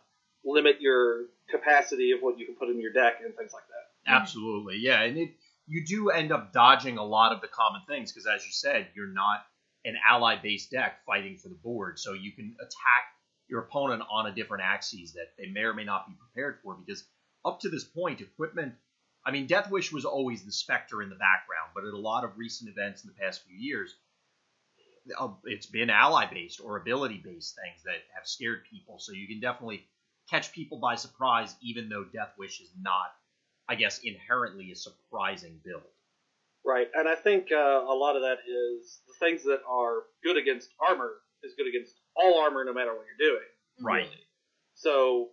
[0.45, 4.11] limit your capacity of what you can put in your deck and things like that.
[4.13, 5.31] Absolutely, yeah, and it
[5.67, 8.89] you do end up dodging a lot of the common things because, as you said,
[8.95, 9.45] you're not
[9.85, 13.05] an ally-based deck fighting for the board, so you can attack
[13.49, 16.75] your opponent on a different axis that they may or may not be prepared for.
[16.75, 17.05] Because
[17.45, 18.75] up to this point, equipment,
[19.25, 22.25] I mean, Death Wish was always the specter in the background, but at a lot
[22.25, 23.95] of recent events in the past few years,
[25.19, 28.99] uh, it's been ally-based or ability-based things that have scared people.
[28.99, 29.87] So you can definitely
[30.31, 33.13] catch people by surprise, even though Death Wish is not
[33.69, 35.83] I guess, inherently a surprising build.
[36.65, 37.57] Right, and I think uh,
[37.89, 41.95] a lot of that is the things that are good against armor is good against
[42.15, 43.49] all armor, no matter what you're doing.
[43.81, 44.05] Right.
[44.05, 44.27] really.
[44.75, 45.31] So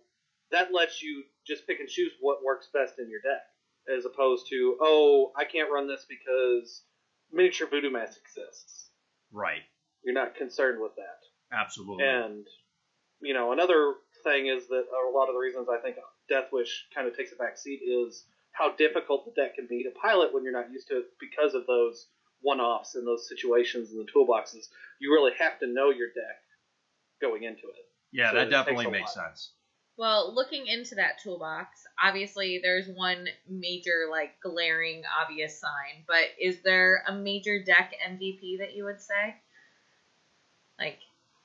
[0.50, 3.42] that lets you just pick and choose what works best in your deck,
[3.88, 6.82] as opposed to oh, I can't run this because
[7.32, 8.90] miniature voodoo mask exists.
[9.32, 9.62] Right.
[10.04, 11.56] You're not concerned with that.
[11.56, 12.04] Absolutely.
[12.04, 12.46] And
[13.20, 15.96] you know, another thing is that a lot of the reasons I think
[16.28, 19.82] Death Wish kind of takes a back seat is how difficult the deck can be
[19.84, 22.06] to pilot when you're not used to it because of those
[22.42, 24.68] one-offs and those situations in the toolboxes.
[25.00, 26.40] You really have to know your deck
[27.20, 27.86] going into it.
[28.12, 29.52] yeah, so that definitely makes sense.
[29.96, 36.60] Well, looking into that toolbox, obviously there's one major, like, glaring, obvious sign, but is
[36.62, 39.36] there a major deck MVP that you would say?
[40.78, 40.98] Like,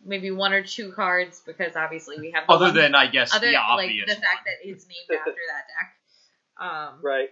[0.03, 3.47] maybe one or two cards, because obviously we have Other one- than, I guess, other,
[3.47, 4.05] the like, obvious.
[4.07, 4.53] the fact one.
[4.63, 6.65] that it's named after that deck.
[6.65, 7.29] Um, Right.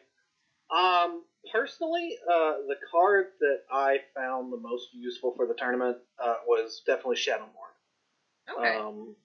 [0.76, 1.24] Um,
[1.54, 6.82] personally, uh, the card that I found the most useful for the tournament uh, was
[6.86, 8.58] definitely Shadowmourne.
[8.58, 8.76] okay.
[8.78, 9.16] Um,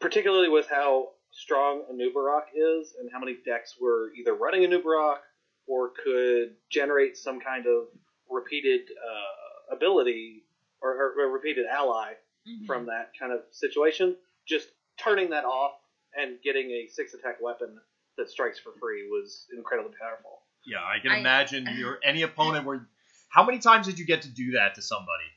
[0.00, 5.18] particularly with how strong Anubarak is and how many decks were either running Anubarak
[5.66, 7.84] or could generate some kind of
[8.28, 10.42] repeated uh, ability
[10.82, 12.14] or, or, or repeated ally
[12.48, 12.66] Mhm.
[12.66, 14.16] from that kind of situation.
[14.48, 15.72] Just turning that off
[16.16, 17.78] and getting a six attack weapon
[18.16, 20.40] that strikes for free was incredibly powerful.
[20.64, 22.88] Yeah, I can I- imagine your any opponent where.
[23.28, 25.28] How many times did you get to do that to somebody?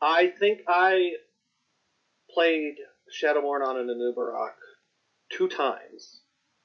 [0.00, 1.12] I think I
[2.30, 2.76] played
[3.12, 4.54] Shadowmourne on an Anub'arak
[5.30, 6.20] two times.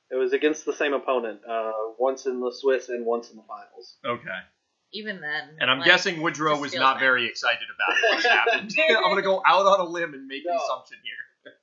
[0.10, 3.44] It was against the same opponent, uh, once in the Swiss and once in the
[3.44, 3.98] finals.
[4.06, 4.40] Okay.
[4.94, 5.58] Even then.
[5.60, 7.02] And I'm like, guessing Woodrow was not bad.
[7.02, 8.72] very excited about it when it happened.
[8.98, 11.54] I'm going to go out on a limb and make an assumption here.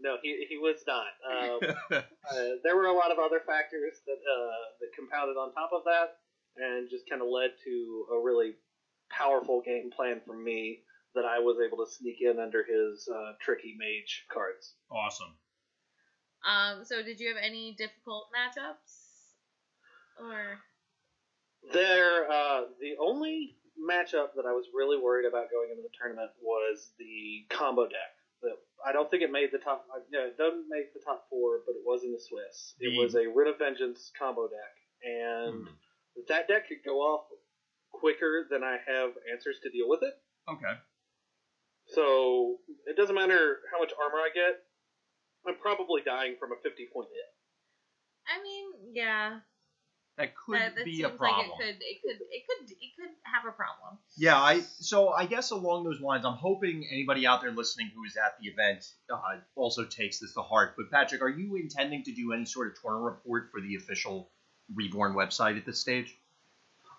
[0.00, 1.06] No, he, he was not.
[1.24, 1.58] Um,
[1.92, 5.82] uh, there were a lot of other factors that uh, that compounded on top of
[5.84, 6.16] that,
[6.56, 8.54] and just kind of led to a really
[9.10, 10.80] powerful game plan from me
[11.14, 14.74] that I was able to sneak in under his uh, tricky mage cards.
[14.90, 15.34] awesome.
[16.46, 16.84] Um.
[16.84, 19.00] So, did you have any difficult matchups?
[20.20, 20.60] Or
[21.72, 26.30] There, uh, the only matchup that I was really worried about going into the tournament
[26.42, 28.12] was the combo deck.
[28.42, 29.86] That I don't think it made the top.
[29.94, 32.74] uh, No, it doesn't make the top four, but it was in the Swiss.
[32.78, 35.74] It The- was a Writ of Vengeance combo deck, and Hmm.
[36.28, 37.26] that deck could go off
[37.90, 40.14] quicker than I have answers to deal with it.
[40.46, 40.74] Okay.
[41.92, 44.62] So it doesn't matter how much armor I get.
[45.46, 47.30] I'm probably dying from a 50 point hit.
[48.26, 49.40] I mean, yeah,
[50.16, 51.50] That could that, that be seems a problem.
[51.50, 53.98] like it could, it could, it could, it could have a problem.
[54.16, 58.02] Yeah, I so I guess along those lines, I'm hoping anybody out there listening who
[58.04, 59.18] is at the event uh,
[59.56, 60.74] also takes this to heart.
[60.78, 64.30] But Patrick, are you intending to do any sort of tournament report for the official
[64.74, 66.16] Reborn website at this stage?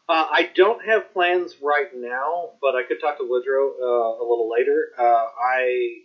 [0.07, 4.25] Uh, I don't have plans right now, but I could talk to Woodrow uh, a
[4.25, 4.89] little later.
[4.97, 5.97] Uh, I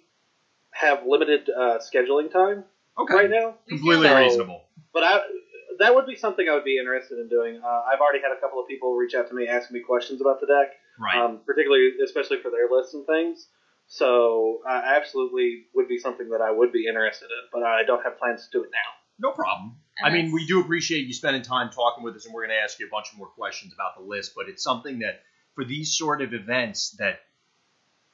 [0.73, 2.65] have limited uh, scheduling time
[2.99, 4.63] Okay, right now, completely So- reasonable.
[4.95, 5.21] but I,
[5.81, 7.61] that would be something I would be interested in doing.
[7.63, 10.21] Uh, I've already had a couple of people reach out to me asking me questions
[10.21, 11.17] about the deck, Right.
[11.23, 13.49] um, particularly, especially for their lists and things.
[13.87, 18.03] So uh, absolutely would be something that I would be interested in, but I don't
[18.05, 18.91] have plans to do it now.
[19.21, 19.77] No problem.
[19.99, 22.57] And I mean, we do appreciate you spending time talking with us, and we're going
[22.59, 24.33] to ask you a bunch of more questions about the list.
[24.35, 25.23] But it's something that,
[25.55, 27.21] for these sort of events, that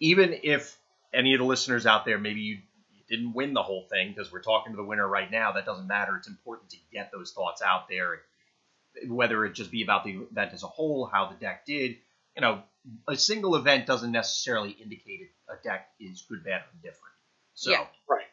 [0.00, 0.76] even if
[1.14, 2.58] any of the listeners out there, maybe you,
[2.90, 5.64] you didn't win the whole thing because we're talking to the winner right now, that
[5.64, 6.16] doesn't matter.
[6.16, 8.22] It's important to get those thoughts out there,
[9.06, 11.96] whether it just be about the event as a whole, how the deck did.
[12.34, 12.62] You know,
[13.08, 17.14] a single event doesn't necessarily indicate a deck is good, bad, or different.
[17.54, 17.86] So, Yeah.
[18.08, 18.26] Right.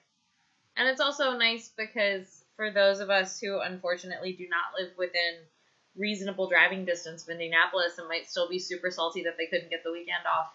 [0.75, 5.35] And it's also nice because for those of us who unfortunately do not live within
[5.95, 9.83] reasonable driving distance of Indianapolis and might still be super salty that they couldn't get
[9.83, 10.51] the weekend off,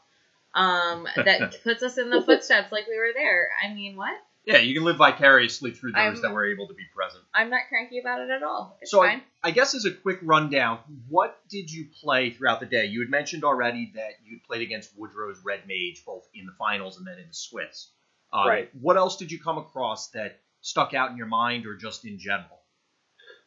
[0.54, 3.48] um, that puts us in the footsteps like we were there.
[3.64, 4.14] I mean, what?
[4.44, 7.22] yeah, you can live vicariously through those I'm- that were able to be present.
[7.34, 8.78] I'm not cranky about it at all.
[8.80, 9.22] It's So fine.
[9.44, 12.86] I, I guess as a quick rundown, what did you play throughout the day?
[12.86, 16.96] You had mentioned already that you played against Woodrow's Red Mage both in the finals
[16.96, 17.90] and then in the Swiss.
[18.32, 18.70] Uh, Right.
[18.80, 22.18] What else did you come across that stuck out in your mind or just in
[22.18, 22.62] general?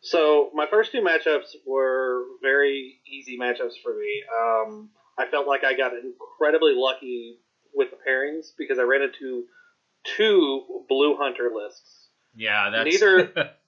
[0.02, 4.24] So my first two matchups were very easy matchups for me.
[4.41, 7.38] Um, I felt like I got incredibly lucky
[7.74, 9.43] with the pairings because I ran into
[10.17, 12.08] two blue hunter lists.
[12.36, 13.52] Yeah, that's Neither-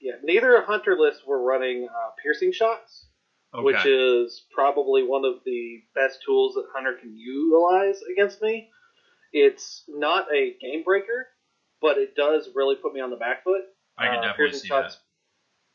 [0.00, 3.06] Yeah, neither hunter lists were running uh, piercing shots,
[3.54, 3.64] okay.
[3.64, 8.68] which is probably one of the best tools that hunter can utilize against me.
[9.32, 11.28] It's not a game breaker,
[11.84, 13.60] but it does really put me on the back foot.
[13.98, 14.96] I can Uh, definitely piercing see shots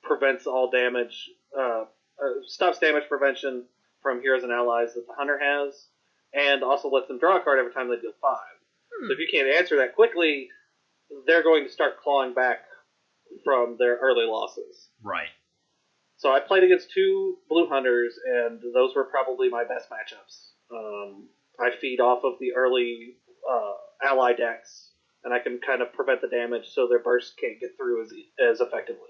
[0.01, 1.85] prevents all damage, uh,
[2.21, 3.65] uh, stops damage prevention
[4.01, 5.87] from heroes and allies that the hunter has,
[6.33, 8.39] and also lets them draw a card every time they deal five.
[8.91, 9.07] Hmm.
[9.07, 10.49] So if you can't answer that quickly,
[11.27, 12.59] they're going to start clawing back
[13.43, 14.89] from their early losses.
[15.03, 15.29] Right.
[16.17, 20.49] So I played against two blue hunters, and those were probably my best matchups.
[20.73, 23.17] Um, I feed off of the early
[23.49, 24.88] uh, ally decks,
[25.29, 28.11] and I can kind of prevent the damage so their bursts can't get through as,
[28.43, 29.09] as effectively.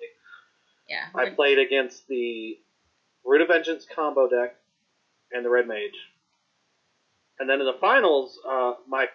[0.90, 1.06] Yeah.
[1.16, 2.58] I played against the
[3.24, 4.56] Root of Vengeance combo deck
[5.32, 5.96] and the Red Mage.
[7.40, 9.06] And then in the finals, uh, my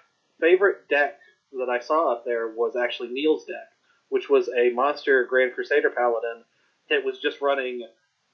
[0.40, 1.19] favorite deck
[1.53, 3.69] that I saw up there was actually Neil's deck,
[4.09, 6.43] which was a monster Grand Crusader Paladin
[6.88, 7.87] that was just running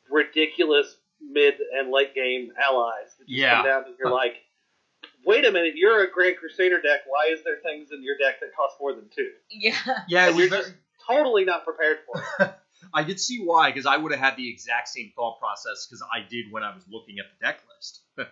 [0.09, 3.14] ridiculous mid and late game allies.
[3.18, 3.57] That just Yeah.
[3.57, 4.36] come down and you're like,
[5.24, 7.00] wait a minute, you're a Grand Crusader deck.
[7.06, 9.30] Why is there things in your deck that cost more than two?
[9.50, 9.74] yeah.
[10.08, 10.74] Yeah, it And was you're just
[11.06, 12.54] totally not prepared for it.
[12.94, 16.02] I could see why, because I would have had the exact same thought process because
[16.12, 18.00] I did when I was looking at the deck list.
[18.18, 18.26] uh,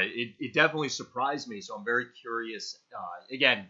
[0.00, 3.66] it, it definitely surprised me, so I'm very curious, uh, again,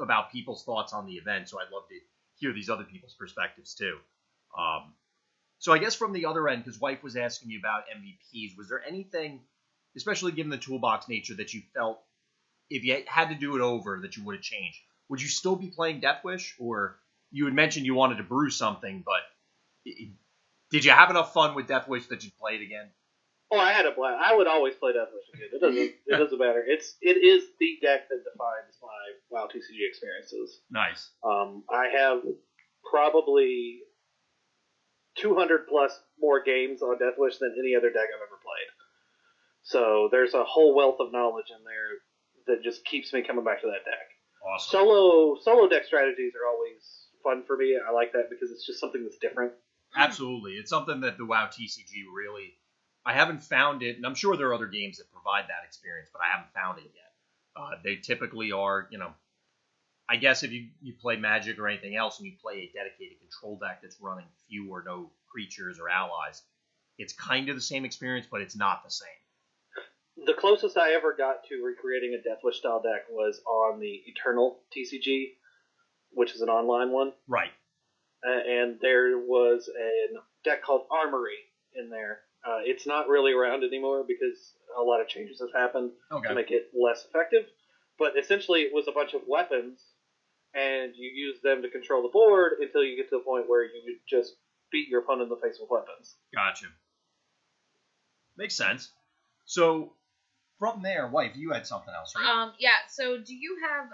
[0.00, 1.94] about people's thoughts on the event, so I'd love to
[2.36, 3.96] hear these other people's perspectives too.
[4.58, 4.94] Um,
[5.58, 8.68] so I guess from the other end, because Wife was asking you about MVPs, was
[8.68, 9.40] there anything,
[9.96, 12.00] especially given the toolbox nature, that you felt
[12.70, 14.78] if you had to do it over that you would have changed?
[15.10, 16.98] would you still be playing Death Wish, or
[17.30, 19.22] you had mentioned you wanted to brew something, but
[19.90, 20.12] i-
[20.70, 22.90] did you have enough fun with Death Wish that you'd play it again?
[23.50, 24.22] Oh, I had a blast.
[24.22, 25.48] I would always play Death Wish again.
[25.54, 25.94] It doesn't.
[26.06, 26.62] it doesn't matter.
[26.66, 28.90] It's it is the deck that defines my
[29.30, 30.60] WoW TCG experiences.
[30.70, 31.10] Nice.
[31.24, 32.20] Um, I have
[32.90, 33.80] probably
[35.16, 38.68] 200 plus more games on Death Wish than any other deck I've ever played.
[39.68, 42.00] So there's a whole wealth of knowledge in there
[42.46, 44.08] that just keeps me coming back to that deck.
[44.42, 44.70] Awesome.
[44.70, 46.80] Solo solo deck strategies are always
[47.22, 47.76] fun for me.
[47.76, 49.52] I like that because it's just something that's different.
[49.94, 50.52] Absolutely.
[50.52, 52.54] It's something that the WoW TCG really.
[53.04, 56.08] I haven't found it, and I'm sure there are other games that provide that experience,
[56.12, 57.12] but I haven't found it yet.
[57.54, 59.12] Uh, they typically are, you know,
[60.08, 63.18] I guess if you, you play Magic or anything else and you play a dedicated
[63.20, 66.42] control deck that's running few or no creatures or allies,
[66.98, 69.08] it's kind of the same experience, but it's not the same.
[70.26, 74.02] The closest I ever got to recreating a Death Wish style deck was on the
[74.06, 75.34] Eternal TCG,
[76.12, 77.12] which is an online one.
[77.28, 77.50] Right.
[78.26, 81.38] uh, and there was a deck called Armory
[81.74, 82.20] in there.
[82.46, 86.28] Uh, it's not really around anymore because a lot of changes have happened Okay.
[86.28, 87.44] to make it less effective.
[87.98, 89.82] But essentially, it was a bunch of weapons,
[90.54, 93.64] and you use them to control the board until you get to the point where
[93.64, 94.34] you just
[94.72, 96.16] beat your opponent in the face with weapons.
[96.34, 96.66] Gotcha.
[98.36, 98.90] Makes sense.
[99.46, 99.92] So,
[100.58, 102.26] from there, wife, you had something else, right?
[102.26, 102.76] Um, yeah.
[102.88, 103.86] So, do you have?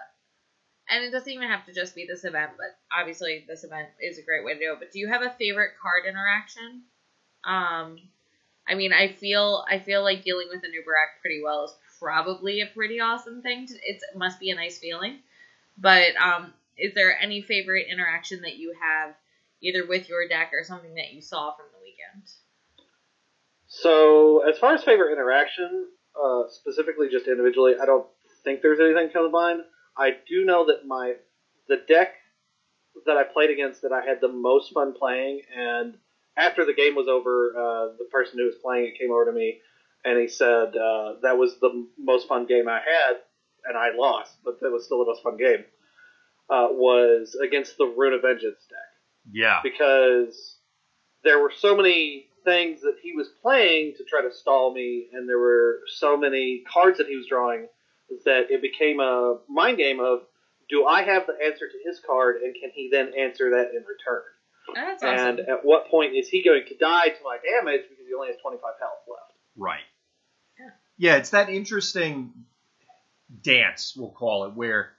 [0.89, 4.19] And it doesn't even have to just be this event, but obviously this event is
[4.19, 4.79] a great way to do it.
[4.79, 6.83] But do you have a favorite card interaction?
[7.43, 7.99] Um,
[8.69, 12.67] I mean, I feel I feel like dealing with Anub'arak pretty well is probably a
[12.67, 13.67] pretty awesome thing.
[13.67, 15.21] To, it's, it must be a nice feeling.
[15.79, 19.15] But um, is there any favorite interaction that you have,
[19.61, 22.31] either with your deck or something that you saw from the weekend?
[23.67, 25.87] So, as far as favorite interaction,
[26.23, 28.07] uh, specifically just individually, I don't
[28.45, 29.61] think there's anything to mind.
[29.97, 31.15] I do know that my
[31.69, 32.15] the deck
[33.07, 35.95] that I played against that I had the most fun playing, and
[36.37, 39.33] after the game was over, uh, the person who was playing it came over to
[39.33, 39.61] me
[40.05, 43.17] and he said uh, that was the most fun game I had,
[43.65, 45.65] and I lost, but that was still the most fun game.
[46.51, 49.61] Uh, was against the Rune of Vengeance deck yeah.
[49.63, 50.59] because
[51.23, 55.29] there were so many things that he was playing to try to stall me, and
[55.29, 57.69] there were so many cards that he was drawing
[58.25, 60.21] that it became a mind game of
[60.69, 63.85] do I have the answer to his card, and can he then answer that in
[63.85, 64.23] return?
[64.75, 65.27] That's awesome.
[65.27, 68.29] And at what point is he going to die to my damage because he only
[68.29, 69.33] has 25 health left?
[69.57, 69.85] Right.
[70.59, 70.71] Yeah.
[70.97, 72.33] Yeah, it's that interesting
[73.43, 74.93] dance, we'll call it, where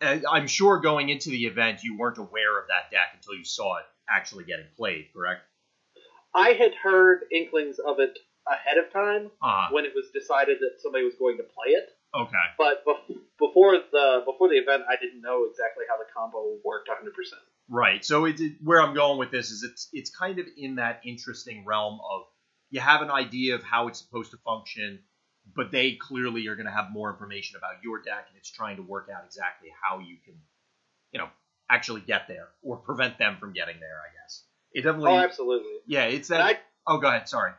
[0.00, 3.44] uh, I'm sure going into the event you weren't aware of that deck until you
[3.44, 5.42] saw it actually getting played, correct?
[6.34, 10.80] I had heard inklings of it ahead of time Uh, when it was decided that
[10.80, 11.88] somebody was going to play it.
[12.14, 12.46] okay.
[12.58, 16.88] But bef- before the before the event, I didn't know exactly how the combo worked
[16.88, 17.14] 100.
[17.14, 18.04] percent Right.
[18.04, 21.00] So it, it- where I'm going with this is it's it's kind of in that
[21.04, 22.22] interesting realm of
[22.70, 25.00] you have an idea of how it's supposed to function,
[25.54, 28.76] but they clearly are going to have more information about your deck, and it's trying
[28.76, 30.34] to work out exactly how you can,
[31.12, 31.28] you know,
[31.70, 34.00] actually get there or prevent them from getting there.
[34.00, 34.42] I guess
[34.74, 35.10] it definitely.
[35.12, 35.72] Oh, absolutely.
[35.86, 36.46] yeah, it's And that.
[36.46, 37.28] I, oh, go ahead.
[37.28, 37.52] Sorry.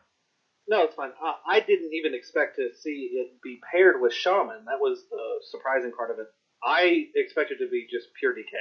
[0.68, 1.12] no, it's fine.
[1.24, 4.66] Uh, I didn't even expect to see it be paired with shaman.
[4.66, 6.28] That was the surprising part of it.
[6.64, 8.56] I expected it to be just pure DK.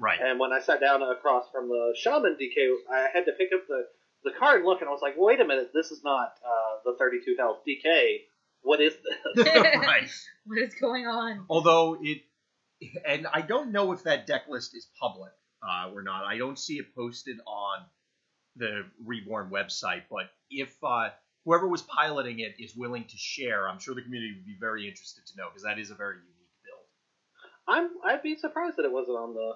[0.00, 0.20] Right.
[0.22, 3.66] And when I sat down across from the shaman DK, I had to pick up
[3.68, 3.82] the
[4.24, 6.80] the card and look, and I was like, wait a minute, this is not uh,
[6.84, 8.18] the 32 health DK.
[8.62, 9.46] What is this?
[9.46, 10.10] right.
[10.44, 11.46] what is going on?
[11.48, 12.22] Although it,
[13.06, 15.32] and I don't know if that deck list is public
[15.62, 16.24] uh, or not.
[16.24, 17.84] I don't see it posted on
[18.58, 20.02] the Reborn website.
[20.10, 21.10] But if uh,
[21.44, 24.88] whoever was piloting it is willing to share, I'm sure the community would be very
[24.88, 26.84] interested to know because that is a very unique build.
[27.66, 29.52] I'm I'd be surprised that it wasn't on the.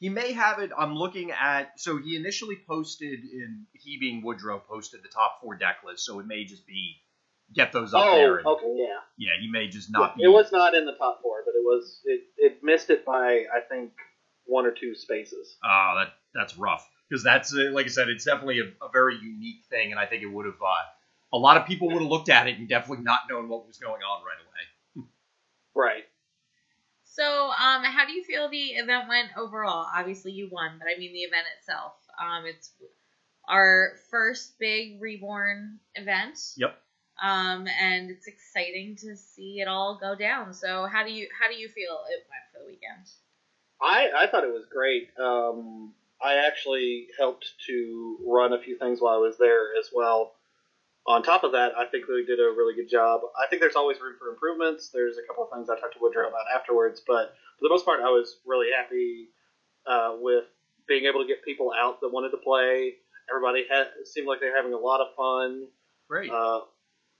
[0.00, 0.70] He may have it.
[0.76, 1.78] I'm looking at.
[1.78, 6.04] So he initially posted in he being Woodrow posted the top four deck list.
[6.04, 6.96] So it may just be
[7.54, 8.38] get those up oh, there.
[8.38, 8.98] And, okay, yeah.
[9.16, 10.24] Yeah, he may just not be.
[10.24, 13.44] It was not in the top four, but it was it, it missed it by
[13.54, 13.92] I think
[14.46, 15.56] one or two spaces.
[15.64, 19.16] Oh, that that's rough because that's uh, like I said, it's definitely a, a very
[19.16, 20.84] unique thing, and I think it would have uh,
[21.32, 23.78] a lot of people would have looked at it and definitely not known what was
[23.78, 25.06] going on right away.
[25.76, 26.04] Right.
[27.04, 29.86] So, um, how do you feel the event went overall?
[29.94, 31.92] Obviously, you won, but I mean the event itself.
[32.20, 32.72] Um, it's
[33.48, 36.38] our first big reborn event.
[36.56, 36.76] Yep.
[37.22, 40.52] Um, and it's exciting to see it all go down.
[40.52, 43.08] So, how do you how do you feel it went for the weekend?
[43.80, 45.10] I I thought it was great.
[45.16, 45.92] Um,
[46.22, 50.32] I actually helped to run a few things while I was there as well.
[51.06, 53.20] on top of that, I think they did a really good job.
[53.36, 54.88] I think there's always room for improvements.
[54.88, 57.84] There's a couple of things I talked to Woodrow about afterwards, but for the most
[57.84, 59.28] part, I was really happy
[59.86, 60.44] uh, with
[60.88, 62.94] being able to get people out that wanted to play.
[63.30, 65.66] Everybody had seemed like they're having a lot of fun.
[66.08, 66.30] Great.
[66.30, 66.60] Uh,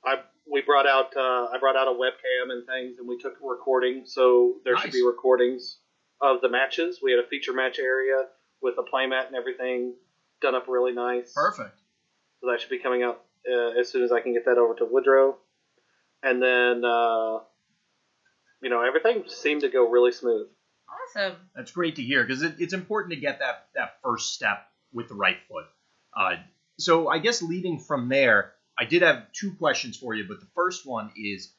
[0.05, 0.21] I
[0.51, 4.03] we brought out uh, I brought out a webcam and things, and we took recording.
[4.07, 5.79] So there should be recordings
[6.21, 7.01] of the matches.
[7.03, 8.25] We had a feature match area
[8.65, 9.93] with a playmat and everything
[10.41, 11.33] done up really nice.
[11.35, 11.79] Perfect.
[12.41, 14.75] So that should be coming out uh, as soon as I can get that over
[14.77, 15.37] to Woodrow.
[16.23, 17.41] And then, uh,
[18.63, 20.49] you know, everything seemed to go really smooth.
[20.89, 21.37] Awesome.
[21.55, 25.09] That's great to hear because it, it's important to get that that first step with
[25.09, 25.67] the right foot.
[26.17, 26.37] Uh,
[26.79, 30.47] so I guess leading from there, I did have two questions for you, but the
[30.55, 31.53] first one is: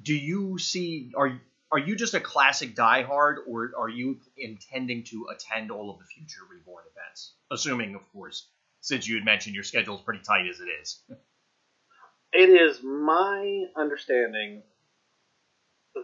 [0.00, 1.40] Do you see are
[1.72, 6.04] are you just a classic diehard, or are you intending to attend all of the
[6.04, 7.34] future Reborn events?
[7.50, 8.48] Assuming, of course,
[8.80, 11.02] since you had mentioned your schedule is pretty tight as it is.
[12.36, 14.64] It is my understanding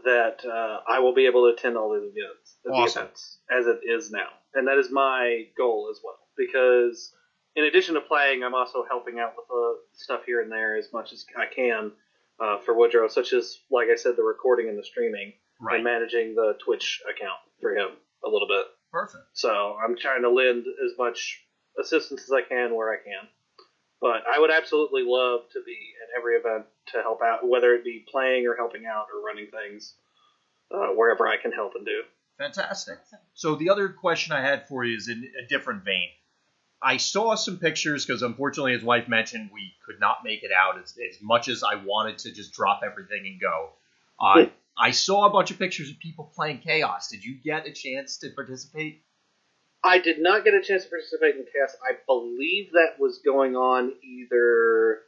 [0.05, 3.81] that uh, I will be able to attend all the events, the events as it
[3.85, 6.21] is now, and that is my goal as well.
[6.37, 7.13] Because
[7.57, 10.93] in addition to playing, I'm also helping out with uh, stuff here and there as
[10.93, 11.93] much as I can
[12.39, 15.77] uh, for Woodrow, such as, like I said, the recording and the streaming, Right.
[15.77, 17.91] and managing the Twitch account for him
[18.25, 18.67] a little bit.
[18.91, 19.25] Perfect.
[19.35, 21.43] So I'm trying to lend as much
[21.79, 23.29] assistance as I can where I can.
[24.01, 27.85] But I would absolutely love to be at every event to help out, whether it
[27.85, 29.95] be playing or helping out or running things,
[30.75, 32.03] uh, wherever I can help and do.
[32.39, 32.99] Fantastic.
[33.35, 36.09] So the other question I had for you is in a different vein.
[36.83, 40.79] I saw some pictures because unfortunately, his wife mentioned we could not make it out
[40.83, 43.73] as, as much as I wanted to just drop everything and go.
[44.19, 44.47] Uh,
[44.81, 47.09] I saw a bunch of pictures of people playing Chaos.
[47.09, 49.03] Did you get a chance to participate?
[49.85, 51.76] I did not get a chance to participate in Chaos.
[51.87, 55.01] I believe that was going on either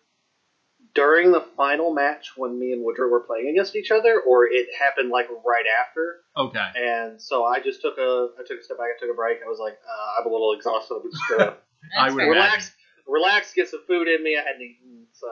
[0.95, 4.67] during the final match when me and Woodrow were playing against each other, or it
[4.79, 6.17] happened like right after.
[6.37, 6.69] Okay.
[6.77, 9.39] And so I just took a I took a step back, I took a break.
[9.45, 10.97] I was like, uh, I'm a little exhausted.
[11.03, 11.57] I'm just gonna
[11.99, 12.27] I would fair.
[12.27, 12.43] imagine.
[12.43, 12.73] relax,
[13.07, 14.37] relax, get some food in me.
[14.37, 15.29] I hadn't eaten, so.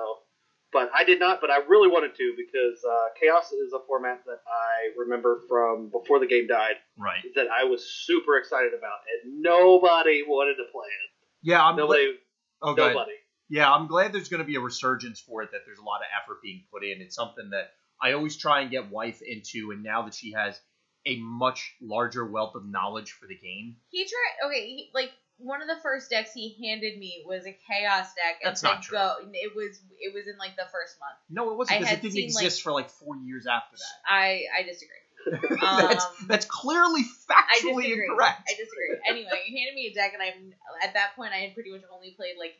[0.73, 1.41] But I did not.
[1.41, 5.91] But I really wanted to because uh, Chaos is a format that I remember from
[5.91, 7.23] before the game died Right.
[7.35, 11.11] that I was super excited about, and nobody wanted to play it.
[11.43, 12.71] Yeah, I'm Nobody, glad.
[12.71, 12.95] Oh, go ahead.
[12.95, 13.13] nobody.
[13.49, 15.51] Yeah, I'm glad there's going to be a resurgence for it.
[15.53, 17.01] That there's a lot of effort being put in.
[17.01, 20.61] It's something that I always try and get wife into, and now that she has
[21.07, 24.49] a much larger wealth of knowledge for the game, He tried.
[24.49, 25.11] Okay, he, like
[25.43, 28.83] one of the first decks he handed me was a chaos deck, and That's not
[28.83, 28.99] true.
[28.99, 29.17] go.
[29.33, 31.17] It was it was in like the first month.
[31.29, 34.13] no, it wasn't because it didn't seen, exist for like four years after that.
[34.13, 34.97] I I disagree.
[35.61, 38.09] that's, Um, that's clearly I factually disagree.
[38.09, 38.49] incorrect.
[38.49, 38.97] I disagree.
[39.09, 41.83] Anyway, he handed me a deck, and I at that point I had pretty much
[41.93, 42.57] only played like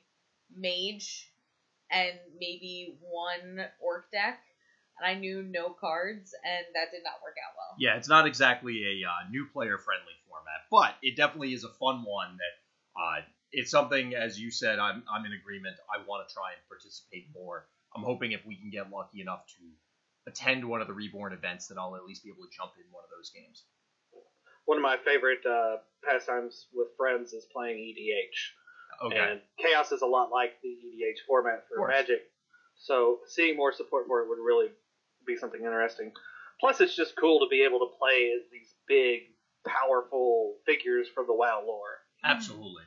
[0.55, 1.29] mage
[1.91, 4.41] and maybe one orc deck,
[4.99, 7.77] and I knew no cards, and that did not work out well.
[7.79, 11.73] Yeah, it's not exactly a uh, new player friendly format, but it definitely is a
[11.81, 12.60] fun one that
[12.97, 13.23] uh,
[13.53, 15.77] it's something, as you said, I'm, I'm in agreement.
[15.91, 17.67] I want to try and participate more.
[17.95, 21.67] I'm hoping if we can get lucky enough to attend one of the Reborn events,
[21.69, 23.65] that I'll at least be able to jump in one of those games.
[24.67, 29.07] One of my favorite uh, pastimes with friends is playing EDH.
[29.07, 29.19] Okay.
[29.19, 31.89] And Chaos is a lot like the EDH format for.
[31.89, 32.21] Magic,
[32.77, 34.69] so seeing more support for it would really
[35.27, 36.13] be something interesting.
[36.61, 39.21] Plus, it's just cool to be able to play as these big,
[39.67, 42.00] powerful figures from the WoW lore.
[42.25, 42.83] Absolutely.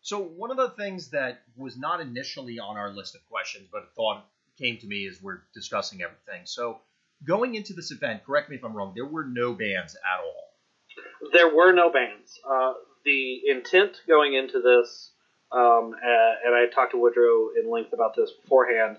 [0.00, 3.82] So one of the things that was not initially on our list of questions, but
[3.82, 4.24] a thought
[4.58, 6.42] came to me as we're discussing everything.
[6.44, 6.80] So
[7.26, 11.30] going into this event, correct me if I'm wrong, there were no bans at all.
[11.32, 12.38] There were no bans.
[12.48, 12.72] Uh,
[13.04, 15.12] the intent going into this,
[15.52, 18.98] um, uh, and I talked to Woodrow in length about this beforehand,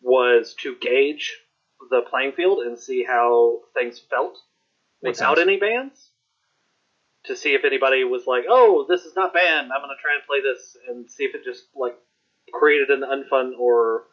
[0.00, 1.36] was to gauge
[1.90, 4.38] the playing field and see how things felt
[5.02, 5.48] Makes without sense.
[5.48, 6.10] any bans.
[7.26, 9.72] To see if anybody was like, "Oh, this is not banned.
[9.72, 11.96] I'm going to try and play this," and see if it just like
[12.52, 14.04] created an unfun or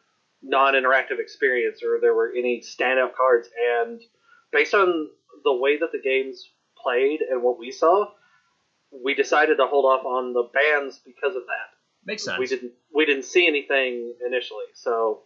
[0.41, 3.49] non-interactive experience, or there were any standout cards.
[3.79, 4.01] And
[4.51, 5.09] based on
[5.43, 6.49] the way that the games
[6.81, 8.07] played and what we saw,
[9.03, 11.73] we decided to hold off on the bans because of that.
[12.05, 12.39] Makes sense.
[12.39, 14.65] We didn't we didn't see anything initially.
[14.73, 15.21] So,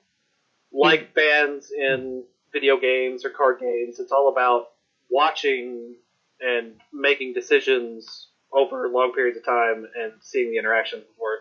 [0.72, 1.14] like hmm.
[1.16, 2.24] bans in
[2.54, 4.68] video games or card games, it's all about
[5.10, 5.96] watching
[6.42, 11.40] and making decisions over long periods of time and seeing the interactions before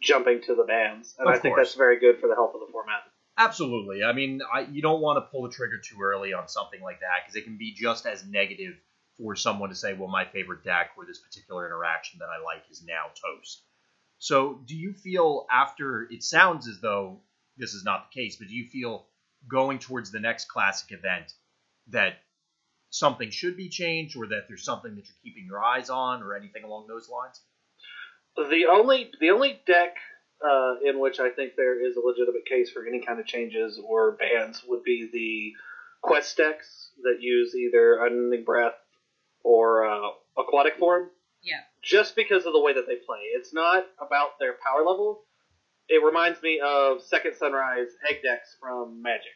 [0.00, 1.14] jumping to the bans.
[1.18, 3.02] And Of I think that's very good for the health of the format.
[3.36, 4.02] Absolutely.
[4.02, 7.00] I mean, I, you don't want to pull the trigger too early on something like
[7.00, 8.74] that because it can be just as negative
[9.16, 12.64] for someone to say, well, my favorite deck or this particular interaction that I like
[12.70, 13.62] is now toast.
[14.18, 17.20] So, do you feel after it sounds as though
[17.56, 19.06] this is not the case, but do you feel
[19.48, 21.32] going towards the next classic event
[21.88, 22.14] that
[22.90, 26.34] something should be changed or that there's something that you're keeping your eyes on or
[26.34, 27.40] anything along those lines?
[28.36, 29.96] The only the only deck
[30.44, 33.80] uh, in which I think there is a legitimate case for any kind of changes
[33.84, 35.52] or bans would be the
[36.00, 38.78] quest decks that use either Unending Breath
[39.42, 41.10] or uh, Aquatic Form.
[41.42, 41.60] Yeah.
[41.82, 45.22] Just because of the way that they play, it's not about their power level.
[45.88, 49.32] It reminds me of Second Sunrise egg decks from Magic.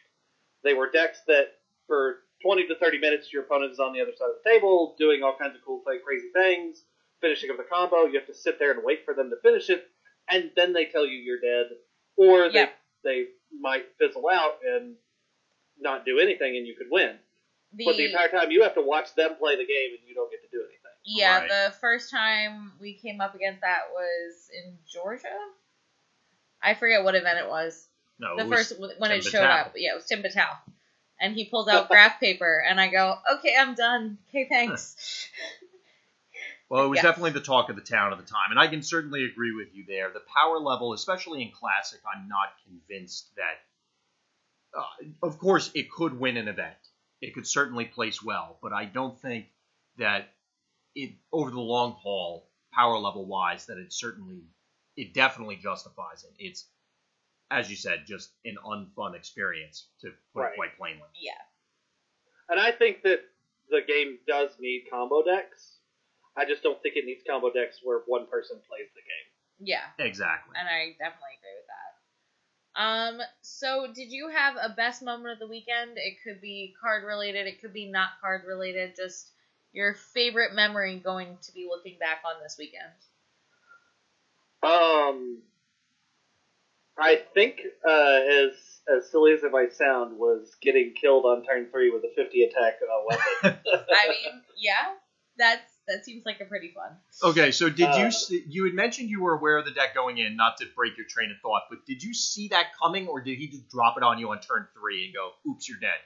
[0.63, 1.47] They were decks that
[1.87, 4.95] for 20 to 30 minutes, your opponent is on the other side of the table
[4.99, 6.83] doing all kinds of cool, crazy things,
[7.21, 8.05] finishing up the combo.
[8.05, 9.87] You have to sit there and wait for them to finish it,
[10.29, 11.71] and then they tell you you're dead,
[12.17, 12.69] or they Yeah.
[13.03, 13.27] they
[13.59, 14.95] might fizzle out and
[15.79, 17.17] not do anything, and you could win.
[17.73, 20.13] The, But the entire time you have to watch them play the game, and you
[20.13, 20.91] don't get to do anything.
[21.05, 21.49] yeah, Right.
[21.49, 25.27] the first time we came up against that was in Georgia.
[26.61, 27.87] I forget what event it was.
[28.19, 29.65] No, the it was first when Tim it showed Battelle.
[29.67, 29.73] up.
[29.75, 30.55] Yeah, it was Tim Battelle.
[31.23, 34.19] And he pulls out graph paper, and I go, "Okay, I'm done.
[34.29, 35.29] Okay, thanks."
[36.69, 37.03] Well, it was Yes.
[37.03, 39.75] definitely the talk of the town at the time, and I can certainly agree with
[39.75, 40.09] you there.
[40.11, 43.59] The power level, especially in classic, I'm not convinced that.
[44.75, 46.77] Uh, of course, it could win an event.
[47.21, 49.47] It could certainly place well, but I don't think
[49.97, 50.29] that
[50.95, 54.41] it over the long haul, power level wise, that it certainly,
[54.97, 56.33] it definitely justifies it.
[56.39, 56.65] It's,
[57.53, 60.53] as you said, just an unfun experience to put Right.
[60.53, 61.07] it quite plainly.
[61.15, 61.33] yeah,
[62.49, 63.21] And I think that
[63.69, 65.77] the game does need combo decks.
[66.35, 69.67] I just don't think it needs combo decks where one person plays the game.
[69.67, 70.55] yeah, Exactly.
[70.59, 71.79] and I definitely agree with that.
[72.75, 75.91] Um, so did you have a best moment of the weekend?
[75.97, 78.95] It could be card related, it could be not card related.
[78.95, 79.29] Just
[79.73, 82.93] your favorite memory going to be looking back on this weekend.
[84.63, 85.43] Um,
[86.97, 88.51] I think uh, as
[88.95, 92.43] as silly as it might sound, was getting killed on turn three with a 50
[92.43, 93.59] attack uh, weapon.
[93.91, 94.93] I mean, yeah,
[95.37, 96.97] that's that seems like a pretty fun.
[97.23, 99.93] Okay, so did you Uh, s- you had mentioned you were aware of the deck
[99.95, 103.07] going in, not to break your train of thought, but did you see that coming,
[103.07, 105.79] or did he just drop it on you on turn three and go, "Oops, you're
[105.79, 105.99] dead"?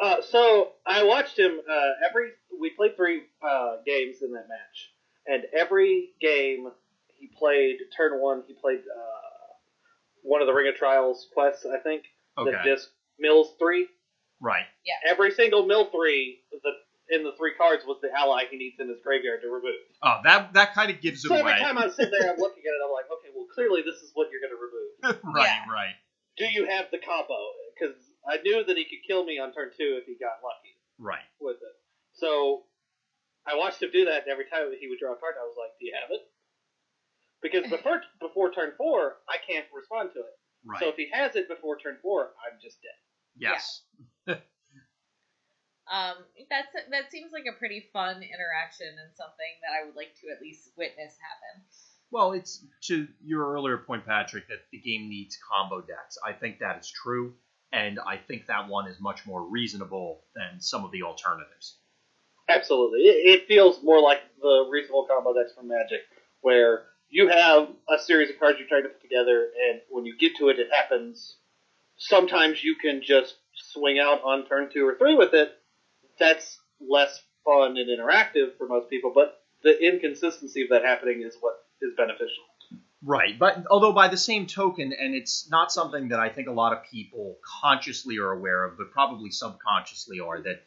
[0.00, 2.30] Uh, so I watched him uh, every.
[2.60, 4.90] We played three uh, games in that match,
[5.26, 6.68] and every game
[7.14, 8.42] he played turn one.
[8.48, 9.33] He played uh,
[10.24, 12.02] one of the Ring of Trials quests, I think.
[12.36, 12.88] Okay, That just
[13.20, 13.86] mills three.
[14.40, 14.66] right.
[14.84, 14.98] Yeah.
[15.08, 16.72] Every single mill three, the
[17.14, 19.76] in the three cards was the ally he needs in his graveyard to remove.
[20.02, 21.60] Oh, that that kind of gives it So every away.
[21.60, 24.10] time I'm sitting there, I'm looking at it, I'm like, okay, well, clearly this is
[24.14, 25.20] what you're going to remove.
[25.36, 25.70] right, Yeah.
[25.72, 25.94] right,
[26.40, 27.36] Do you have the combo?
[27.76, 27.94] Because
[28.26, 30.72] I knew that he could kill me on turn two if he got lucky.
[30.98, 31.28] right.
[31.40, 31.76] with it.
[32.16, 32.64] So
[33.46, 35.54] I watched him do that, and every time he would draw a card, I was
[35.60, 36.24] like, "Do you have it?"
[37.44, 40.34] Because before before turn four, I can't respond to it.
[40.64, 40.80] Right.
[40.80, 42.98] So if he has it before turn four, I'm just dead.
[43.36, 43.82] yes.
[45.84, 46.16] Um,
[46.48, 50.32] that's that seems like a pretty fun interaction and something that I would like to
[50.34, 51.62] at least witness happen.
[52.10, 56.16] Well, it's to your earlier point, Patrick, that the game needs combo decks.
[56.24, 57.34] I think that is true,
[57.70, 61.76] and I think that one is much more reasonable than some of the alternatives.
[62.48, 66.00] Absolutely, it, it feels more like the reasonable combo decks from Magic,
[66.40, 70.16] where you have a series of cards you're trying to put together, and when you
[70.18, 71.36] get to it, it happens.
[71.96, 73.34] Sometimes you can just
[73.72, 75.52] swing out on turn two or three with it.
[76.18, 81.36] That's less fun and interactive for most people, but the inconsistency of that happening is
[81.40, 82.44] what is beneficial.
[83.06, 86.52] Right, but although by the same token, and it's not something that I think a
[86.52, 90.62] lot of people consciously are aware of, but probably subconsciously are, that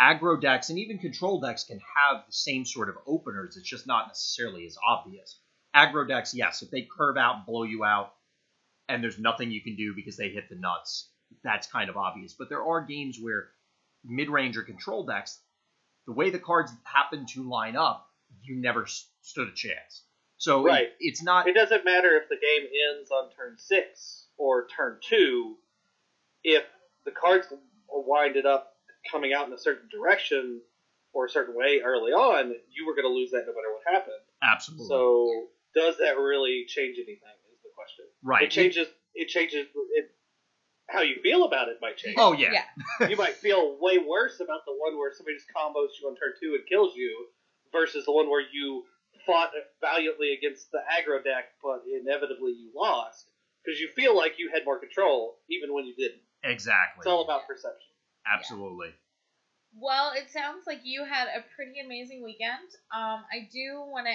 [0.00, 3.56] aggro decks and even control decks can have the same sort of openers.
[3.56, 5.38] It's just not necessarily as obvious.
[5.74, 8.14] Aggro decks, yes, if they curve out blow you out,
[8.88, 11.08] and there's nothing you can do because they hit the nuts,
[11.42, 12.34] that's kind of obvious.
[12.34, 13.48] But there are games where
[14.04, 15.40] mid-range or control decks,
[16.06, 18.06] the way the cards happen to line up,
[18.42, 18.86] you never
[19.22, 20.04] stood a chance.
[20.36, 24.66] So it- it's not It doesn't matter if the game ends on turn six or
[24.66, 25.58] turn two,
[26.42, 26.64] if
[27.04, 27.58] the cards are
[27.88, 28.76] winded up
[29.10, 30.60] coming out in a certain direction
[31.12, 33.94] or a certain way early on, you were going to lose that no matter what
[33.94, 34.24] happened.
[34.42, 34.88] Absolutely.
[34.88, 37.34] So, does that really change anything?
[37.52, 38.04] Is the question.
[38.22, 38.44] right.
[38.44, 38.88] It changes.
[39.14, 39.66] It changes.
[39.94, 40.10] It,
[40.88, 42.16] how you feel about it might change.
[42.18, 42.52] oh yeah.
[43.00, 43.08] Yeah.
[43.08, 46.32] you might feel way worse about the one where somebody just combos you on turn
[46.40, 47.28] two and kills you,
[47.72, 48.84] versus the one where you
[49.26, 49.50] fought
[49.80, 53.30] valiantly against the aggro deck, but inevitably you lost
[53.64, 56.20] because you feel like you had more control, even when you didn't.
[56.44, 57.00] Exactly.
[57.00, 57.94] It's all about perception.
[58.26, 58.88] Absolutely.
[59.74, 62.68] Well, it sounds like you had a pretty amazing weekend.
[62.92, 64.14] Um, I do want to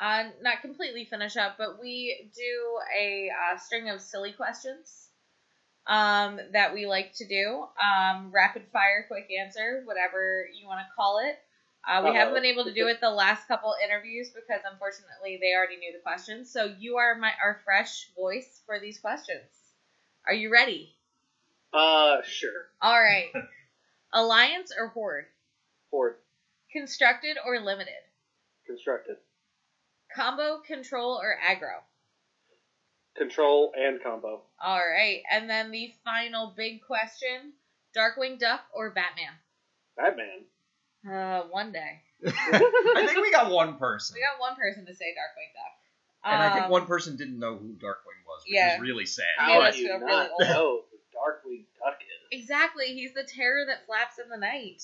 [0.00, 5.08] uh, not completely finish up, but we do a uh, string of silly questions
[5.86, 7.64] um, that we like to do.
[7.82, 11.38] Um, rapid fire, quick answer, whatever you want to call it.
[11.86, 12.14] Uh, we Uh-oh.
[12.14, 15.92] haven't been able to do it the last couple interviews because unfortunately they already knew
[15.92, 16.50] the questions.
[16.50, 19.48] So you are my our fresh voice for these questions.
[20.26, 20.94] Are you ready?
[21.72, 22.68] Uh, sure.
[22.82, 23.32] All right.
[24.12, 25.26] Alliance or horde?
[25.90, 26.16] Horde.
[26.72, 27.94] Constructed or limited?
[28.66, 29.16] constructed.
[30.14, 31.80] Combo, control, or aggro?
[33.16, 34.42] Control and combo.
[34.62, 35.22] All right.
[35.30, 37.52] And then the final big question
[37.96, 39.32] Darkwing Duck or Batman?
[39.96, 40.44] Batman.
[41.08, 42.02] Uh, one day.
[42.26, 44.14] I think we got one person.
[44.14, 46.32] We got one person to say Darkwing Duck.
[46.32, 48.74] And I think Um, one person didn't know who Darkwing was, which yeah.
[48.76, 49.24] is really sad.
[49.38, 52.40] How us do you not really know who Darkwing Duck is?
[52.40, 52.86] Exactly.
[52.94, 54.82] He's the terror that flaps in the night.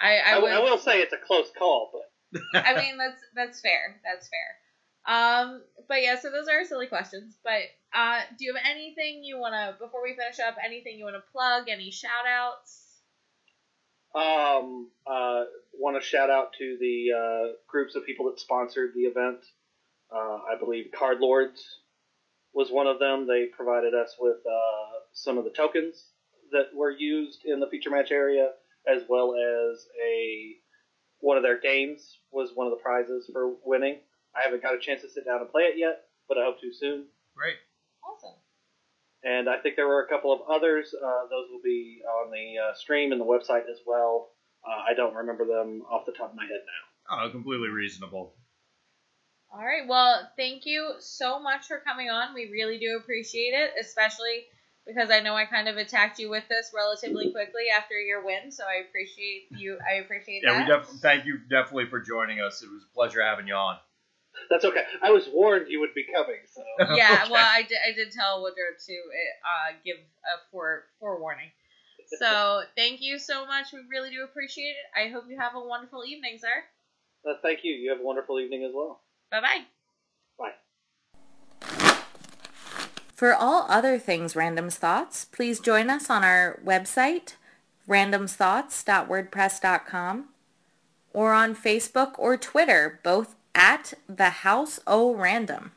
[0.00, 2.09] I, I, I, w- would, I will say it's a close call, but
[2.54, 4.00] I mean, that's that's fair.
[4.04, 4.56] That's fair.
[5.06, 7.36] Um, but yeah, so those are silly questions.
[7.42, 7.62] But
[7.94, 10.56] uh, do you have anything you want to before we finish up?
[10.64, 11.68] Anything you want to plug?
[11.68, 12.86] Any shout outs?
[14.14, 15.44] Um, uh,
[15.78, 19.38] want to shout out to the uh, groups of people that sponsored the event.
[20.12, 21.78] Uh, I believe Card Lords
[22.52, 23.26] was one of them.
[23.26, 26.04] They provided us with uh, some of the tokens
[26.50, 28.50] that were used in the feature match area,
[28.88, 30.56] as well as a
[31.20, 33.98] one of their games was one of the prizes for winning.
[34.34, 36.60] I haven't got a chance to sit down and play it yet, but I hope
[36.60, 37.06] to soon.
[37.36, 37.56] Great.
[38.04, 38.36] Awesome.
[39.22, 40.94] And I think there were a couple of others.
[40.94, 44.30] Uh, those will be on the uh, stream and the website as well.
[44.66, 47.24] Uh, I don't remember them off the top of my head now.
[47.24, 48.34] Oh, completely reasonable.
[49.52, 49.86] All right.
[49.86, 52.34] Well, thank you so much for coming on.
[52.34, 54.44] We really do appreciate it, especially
[54.86, 58.50] because I know I kind of attacked you with this relatively quickly after your win.
[58.50, 59.78] So I appreciate you.
[59.88, 60.68] I appreciate Yeah, that.
[60.68, 62.62] Yeah, we def- thank you definitely for joining us.
[62.62, 63.76] It was a pleasure having you on.
[64.48, 64.84] That's okay.
[65.02, 66.62] I was warned you would be coming, so
[66.94, 67.32] yeah, Okay.
[67.32, 67.78] well, I did.
[67.86, 71.50] I did tell Woodrow to uh, give a fore forewarning.
[72.18, 73.72] So thank you so much.
[73.72, 74.86] We really do appreciate it.
[74.96, 76.64] I hope you have a wonderful evening, sir.
[77.28, 77.74] uh, thank you.
[77.74, 79.00] You have a wonderful evening as well.
[79.30, 79.46] Bye bye.
[79.58, 79.64] Bye.
[83.20, 87.34] For all other things Random's Thoughts, please join us on our website,
[87.86, 90.28] randomsthoughts.wordpress.com,
[91.12, 95.72] or on Facebook or Twitter, both at the House O Random.